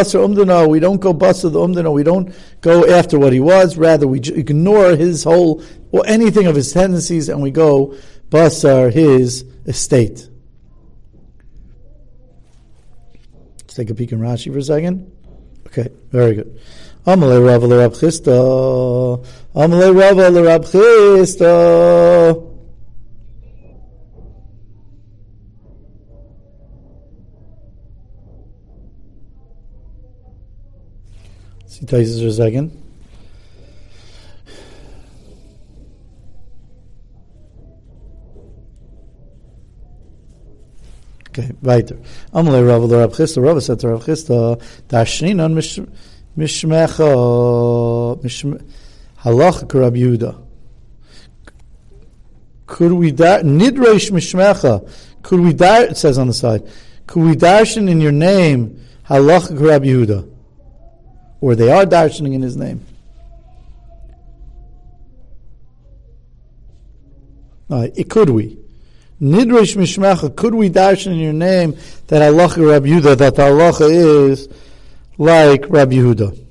go 0.99 1.11
basar 1.11 1.51
the 1.51 1.59
umdana. 1.59 1.91
We 1.91 2.03
don't 2.03 2.35
go 2.61 2.85
after 2.87 3.17
what 3.17 3.33
he 3.33 3.39
was. 3.39 3.75
Rather, 3.75 4.07
we 4.07 4.19
ignore 4.19 4.95
his 4.95 5.23
whole 5.23 5.63
or 5.91 6.05
anything 6.05 6.45
of 6.45 6.55
his 6.55 6.71
tendencies, 6.71 7.27
and 7.27 7.41
we 7.41 7.49
go 7.49 7.95
basar 8.29 8.93
his 8.93 9.43
estate. 9.65 10.29
Take 13.77 13.91
a 13.91 13.95
peek 13.95 14.11
in 14.11 14.19
Rashi 14.19 14.51
for 14.51 14.57
a 14.57 14.63
second. 14.63 15.11
Okay, 15.67 15.89
very 16.11 16.33
good. 16.33 16.59
Amalei 17.05 17.45
Rava 17.45 17.67
l'Rab 17.67 17.93
Chisda. 17.93 19.23
Amalei 19.55 19.95
Rava 19.95 20.29
l'Rab 20.31 20.63
Chisda. 20.63 22.43
See 31.67 31.85
Taisus 31.85 32.21
for 32.21 32.27
a 32.27 32.31
second. 32.31 32.86
Okay, 41.37 41.51
weiter. 41.61 41.97
Amalei 42.33 42.67
Rav 42.67 42.89
the 42.89 42.97
Rav 42.97 43.11
Chisda. 43.11 43.43
Rav 43.43 43.61
said 43.61 43.79
to 43.81 43.89
Rav 43.89 44.03
Chisda, 44.03 44.59
"Dashnin 44.87 45.43
on 45.43 45.53
mishmecha 46.35 47.07
halacha 49.19 49.73
Rav 49.73 49.93
Yehuda." 49.93 50.43
Could 52.65 52.93
we 52.93 53.11
dar 53.11 53.41
nidreish 53.41 54.09
mishmecha? 54.11 54.89
Could 55.21 55.39
we? 55.41 55.53
It 55.53 55.97
says 55.97 56.17
on 56.17 56.27
the 56.27 56.33
side. 56.33 56.67
Could 57.05 57.23
we 57.23 57.35
darshan 57.35 57.87
in 57.87 58.01
your 58.01 58.11
name 58.11 58.81
halacha 59.07 59.59
Rav 59.59 59.83
Yehuda? 59.83 60.27
Or 61.39 61.53
they 61.55 61.69
are 61.69 61.85
darshaning 61.85 62.33
in 62.33 62.41
his 62.41 62.57
name. 62.57 62.83
Uh, 67.69 67.89
it 67.95 68.09
could 68.09 68.29
we? 68.29 68.57
Nidrish 69.21 69.75
Mishmecha, 69.75 70.35
could 70.35 70.53
we 70.53 70.69
dash 70.69 71.07
in 71.07 71.15
your 71.15 71.33
name 71.33 71.75
that 72.07 72.21
Allah 72.21 72.53
Rabbi 72.55 72.87
Yehuda, 72.87 73.17
that 73.17 73.39
Allah 73.39 73.73
is 73.89 74.47
like 75.17 75.65
Rabbi 75.69 75.95
Yehuda? 75.95 76.43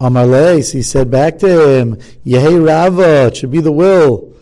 Amalei, 0.00 0.72
he 0.72 0.82
said 0.82 1.10
back 1.10 1.38
to 1.38 1.78
him, 1.78 1.96
Yehi 2.26 2.66
Rava, 2.66 3.28
it 3.28 3.36
should 3.36 3.50
be 3.50 3.60
the 3.60 3.72
will. 3.72 4.32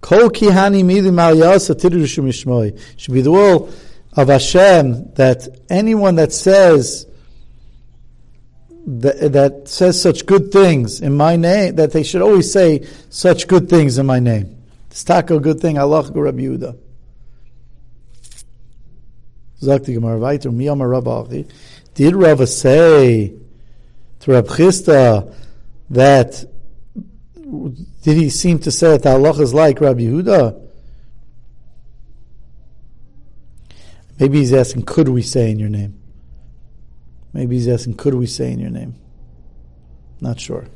Kol 0.00 0.28
kihani 0.30 0.82
yasa 0.82 1.74
tirushum 1.74 2.80
Should 2.96 3.14
be 3.14 3.20
the 3.20 3.30
will 3.30 3.70
of 4.16 4.28
Hashem 4.28 5.12
that 5.14 5.46
anyone 5.70 6.16
that 6.16 6.32
says 6.32 7.06
that, 8.86 9.32
that 9.32 9.68
says 9.68 10.00
such 10.00 10.26
good 10.26 10.52
things 10.52 11.00
in 11.00 11.16
my 11.16 11.36
name, 11.36 11.76
that 11.76 11.92
they 11.92 12.02
should 12.02 12.22
always 12.22 12.52
say 12.52 12.86
such 13.08 13.48
good 13.48 13.68
things 13.68 13.98
in 13.98 14.06
my 14.06 14.20
name. 14.20 14.62
Stako 14.90 15.40
good 15.40 15.60
thing, 15.60 15.78
Allah 15.78 16.02
Rabbi 16.02 16.42
Yehuda. 16.42 16.78
Did 21.94 22.16
Rava 22.16 22.46
say 22.46 23.34
to 24.20 24.30
Rab 24.30 24.46
Chisda 24.46 25.34
that 25.90 26.44
did 28.02 28.16
he 28.16 28.30
seem 28.30 28.58
to 28.60 28.70
say 28.70 28.96
that 28.98 29.06
Allah 29.06 29.40
is 29.40 29.54
like 29.54 29.80
Rabbi 29.80 30.02
Yehuda? 30.02 30.60
Maybe 34.18 34.38
he's 34.38 34.52
asking, 34.52 34.84
could 34.84 35.08
we 35.08 35.22
say 35.22 35.50
in 35.50 35.58
your 35.58 35.68
name? 35.68 35.98
Maybe 37.34 37.56
he's 37.56 37.68
asking, 37.68 37.96
could 37.96 38.14
we 38.14 38.26
say 38.26 38.52
in 38.52 38.60
your 38.60 38.70
name? 38.70 38.94
Not 40.20 40.40
sure. 40.40 40.66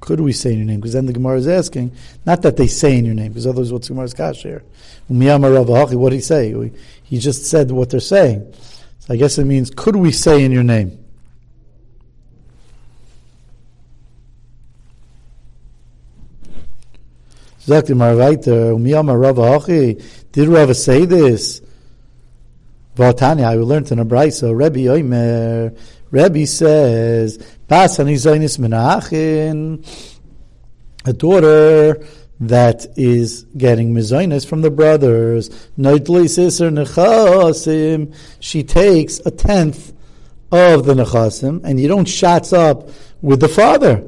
Could 0.00 0.20
we 0.20 0.32
say 0.32 0.52
in 0.52 0.58
your 0.58 0.66
name? 0.66 0.80
Because 0.80 0.92
then 0.92 1.06
the 1.06 1.12
Gemara 1.12 1.38
is 1.38 1.48
asking, 1.48 1.92
not 2.26 2.42
that 2.42 2.58
they 2.58 2.66
say 2.66 2.98
in 2.98 3.06
your 3.06 3.14
name, 3.14 3.28
because 3.28 3.46
otherwise 3.46 3.72
what's 3.72 3.88
Gemara's 3.88 4.12
kash 4.12 4.42
here? 4.42 4.62
What 5.08 6.10
did 6.10 6.12
he 6.12 6.20
say? 6.20 6.70
He 7.04 7.18
just 7.18 7.46
said 7.46 7.70
what 7.70 7.90
they're 7.90 8.00
saying. 8.00 8.52
So 8.98 9.14
I 9.14 9.16
guess 9.16 9.38
it 9.38 9.44
means, 9.44 9.70
could 9.70 9.96
we 9.96 10.12
say 10.12 10.44
in 10.44 10.52
your 10.52 10.64
name? 10.64 10.98
Did 17.66 17.88
Rava 20.48 20.74
say 20.74 21.06
this? 21.06 21.62
Vatanya, 22.96 23.46
I 23.46 23.54
learned 23.54 23.90
in 23.90 23.98
a 23.98 24.04
brisa, 24.04 24.56
Rebbe 24.56 24.88
Oimer, 24.90 25.76
Rebbe 26.10 26.46
says, 26.46 27.38
Pasani 27.68 28.14
Zainis 28.14 28.58
Menachin, 28.58 29.84
a 31.04 31.12
daughter 31.12 32.06
that 32.40 32.86
is 32.96 33.44
getting 33.56 33.94
mezainis 33.94 34.46
from 34.46 34.62
the 34.62 34.70
brothers. 34.70 35.50
She 38.40 38.62
takes 38.62 39.20
a 39.20 39.30
tenth 39.30 39.92
of 40.52 40.84
the 40.84 40.94
nechasim, 40.94 41.60
and 41.64 41.80
you 41.80 41.88
don't 41.88 42.08
shots 42.08 42.52
up 42.52 42.88
with 43.22 43.40
the 43.40 43.48
father. 43.48 44.04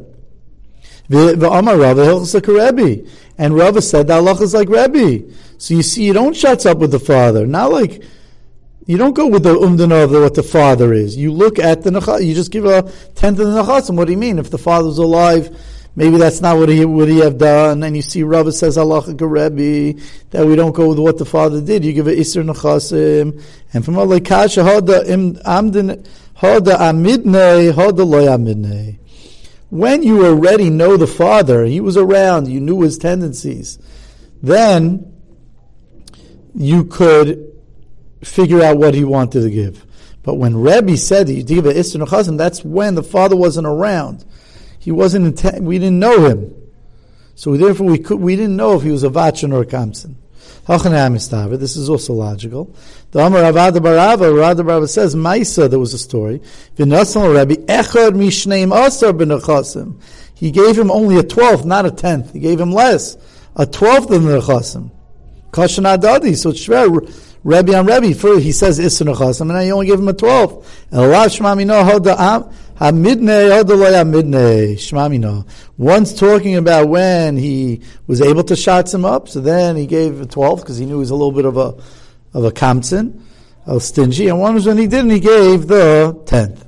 The 1.08 1.48
Amar 1.50 1.76
Rava 1.76 2.04
Hilchasak 2.04 2.46
Rebbe, 2.46 3.08
And 3.38 3.54
Rava 3.54 3.80
said 3.80 4.08
that 4.08 4.18
Allah 4.18 4.40
is 4.42 4.54
like 4.54 4.68
Rebbe. 4.68 5.32
So 5.58 5.74
you 5.74 5.82
see, 5.82 6.04
you 6.04 6.12
don't 6.12 6.36
shut 6.36 6.66
up 6.66 6.78
with 6.78 6.90
the 6.90 6.98
father. 6.98 7.46
Not 7.46 7.70
like 7.72 8.02
you 8.86 8.96
don't 8.96 9.14
go 9.14 9.26
with 9.26 9.42
the 9.42 9.54
umdana 9.54 10.04
of 10.04 10.12
what 10.12 10.34
the 10.34 10.44
father 10.44 10.92
is. 10.92 11.16
You 11.16 11.32
look 11.32 11.58
at 11.58 11.82
the 11.82 11.90
nachas. 11.90 12.24
You 12.24 12.34
just 12.34 12.52
give 12.52 12.64
a 12.64 12.82
tenth 13.16 13.40
of 13.40 13.52
the 13.52 13.62
nachasim. 13.62 13.96
What 13.96 14.06
do 14.06 14.12
you 14.12 14.18
mean? 14.18 14.38
If 14.38 14.50
the 14.50 14.58
father's 14.58 14.98
alive, 14.98 15.50
maybe 15.96 16.18
that's 16.18 16.40
not 16.40 16.56
what 16.56 16.68
he 16.68 16.84
would 16.84 17.08
he 17.08 17.18
have 17.18 17.36
done. 17.36 17.82
And 17.82 17.96
you 17.96 18.02
see, 18.02 18.22
Rava 18.22 18.52
says 18.52 18.78
Allah 18.78 19.02
Rebbe 19.06 20.00
that 20.30 20.46
we 20.46 20.54
don't 20.54 20.72
go 20.72 20.88
with 20.88 21.00
what 21.00 21.18
the 21.18 21.24
father 21.24 21.60
did. 21.60 21.84
You 21.84 21.92
give 21.92 22.06
a 22.06 22.16
iser 22.16 22.44
nachasim. 22.44 23.42
And 23.72 23.84
from 23.84 23.98
Allah 23.98 24.20
kasha 24.20 24.60
hada 24.60 25.04
amdin 25.04 26.06
hada 26.36 26.76
amidnei 26.78 27.72
hada 27.72 28.08
loy 28.08 28.26
amidnei 28.26 28.98
when 29.70 30.02
you 30.02 30.24
already 30.24 30.70
know 30.70 30.96
the 30.96 31.08
father, 31.08 31.64
he 31.64 31.80
was 31.80 31.96
around, 31.96 32.46
you 32.46 32.60
knew 32.60 32.82
his 32.82 32.98
tendencies, 32.98 33.78
then 34.40 35.12
you 36.54 36.84
could 36.84 37.55
figure 38.22 38.62
out 38.62 38.78
what 38.78 38.94
he 38.94 39.04
wanted 39.04 39.42
to 39.42 39.50
give. 39.50 39.84
But 40.22 40.34
when 40.34 40.56
Rebbe 40.56 40.96
said 40.96 41.28
that 41.28 41.46
give 41.46 41.66
a 41.66 41.72
that's 42.36 42.64
when 42.64 42.94
the 42.94 43.02
father 43.02 43.36
wasn't 43.36 43.66
around. 43.66 44.24
He 44.78 44.90
wasn't. 44.90 45.42
we 45.60 45.78
didn't 45.78 45.98
know 45.98 46.26
him, 46.26 46.54
so 47.34 47.56
therefore 47.56 47.86
we 47.86 47.98
could. 47.98 48.20
We 48.20 48.36
didn't 48.36 48.56
know 48.56 48.76
if 48.76 48.82
he 48.82 48.90
was 48.90 49.04
a 49.04 49.08
Vachin 49.08 49.52
or 49.52 49.62
a 49.62 49.66
Kamsin. 49.66 50.16
This 50.66 51.76
is 51.76 51.88
also 51.88 52.12
logical. 52.12 52.74
The 53.12 53.20
Amar 53.20 53.42
Ravada 53.42 53.78
Barava, 53.78 54.32
Ravada 54.32 54.64
Barava 54.64 54.88
says, 54.88 55.14
Maisa, 55.14 55.70
there 55.70 55.78
was 55.78 55.94
a 55.94 55.98
story. 55.98 56.40
Rabbi, 56.76 57.54
Echad 57.54 58.10
Mishneim 58.14 58.74
Asar 58.74 59.12
Benachasim. 59.12 60.02
He 60.34 60.50
gave 60.50 60.76
him 60.76 60.90
only 60.90 61.18
a 61.18 61.22
twelfth, 61.22 61.64
not 61.64 61.86
a 61.86 61.92
tenth. 61.92 62.32
He 62.32 62.40
gave 62.40 62.58
him 62.58 62.72
less. 62.72 63.16
A 63.54 63.64
twelfth 63.64 64.10
of 64.10 64.24
the 64.24 64.40
Nechasim. 64.40 64.90
Kashan 65.52 65.96
Adadi, 65.96 66.36
so 66.36 66.50
it's. 66.50 67.25
Rebbe 67.46 67.76
on 67.76 67.86
Rebbe, 67.86 68.12
for 68.12 68.40
he 68.40 68.50
says 68.50 68.80
Isra 68.80 69.14
Nechasim, 69.14 69.42
and 69.42 69.52
I 69.52 69.70
only 69.70 69.86
gave 69.86 70.00
him 70.00 70.08
a 70.08 70.12
twelfth. 70.12 70.88
Elav 70.90 71.26
Shmamino 71.28 71.88
Hoda 71.88 72.52
Hamidne 72.76 74.72
Shmamino. 74.72 75.48
Once 75.78 76.12
talking 76.12 76.56
about 76.56 76.88
when 76.88 77.36
he 77.36 77.82
was 78.08 78.20
able 78.20 78.42
to 78.42 78.56
shots 78.56 78.92
him 78.92 79.04
up, 79.04 79.28
so 79.28 79.40
then 79.40 79.76
he 79.76 79.86
gave 79.86 80.20
a 80.20 80.26
twelfth 80.26 80.64
because 80.64 80.76
he 80.78 80.86
knew 80.86 80.94
he 80.94 80.98
was 80.98 81.10
a 81.10 81.14
little 81.14 81.30
bit 81.30 81.44
of 81.44 81.56
a 81.56 81.76
of 82.34 82.44
a 82.44 82.50
kamtzin, 82.50 83.20
a 83.64 83.78
stingy, 83.78 84.26
and 84.26 84.40
one 84.40 84.54
was 84.54 84.66
when 84.66 84.76
he 84.76 84.88
didn't, 84.88 85.10
he 85.10 85.20
gave 85.20 85.68
the 85.68 86.20
tenth. 86.26 86.64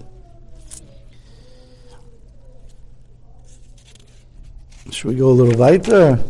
Should 4.93 5.09
we 5.09 5.17
go 5.17 5.31
a 5.31 5.31
little 5.31 5.59
weiter? 5.59 6.23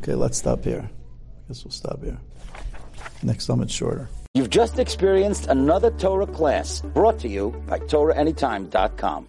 Okay, 0.00 0.14
let's 0.14 0.38
stop 0.38 0.62
here. 0.62 0.88
I 0.88 1.48
guess 1.48 1.64
we'll 1.64 1.72
stop 1.72 2.04
here. 2.04 2.18
Next 3.22 3.46
time 3.46 3.62
it's 3.62 3.72
shorter. 3.72 4.08
You've 4.34 4.50
just 4.50 4.78
experienced 4.78 5.46
another 5.48 5.90
Torah 5.90 6.26
class 6.26 6.80
brought 6.80 7.18
to 7.20 7.28
you 7.28 7.50
by 7.66 7.78
TorahAnytime.com. 7.80 9.26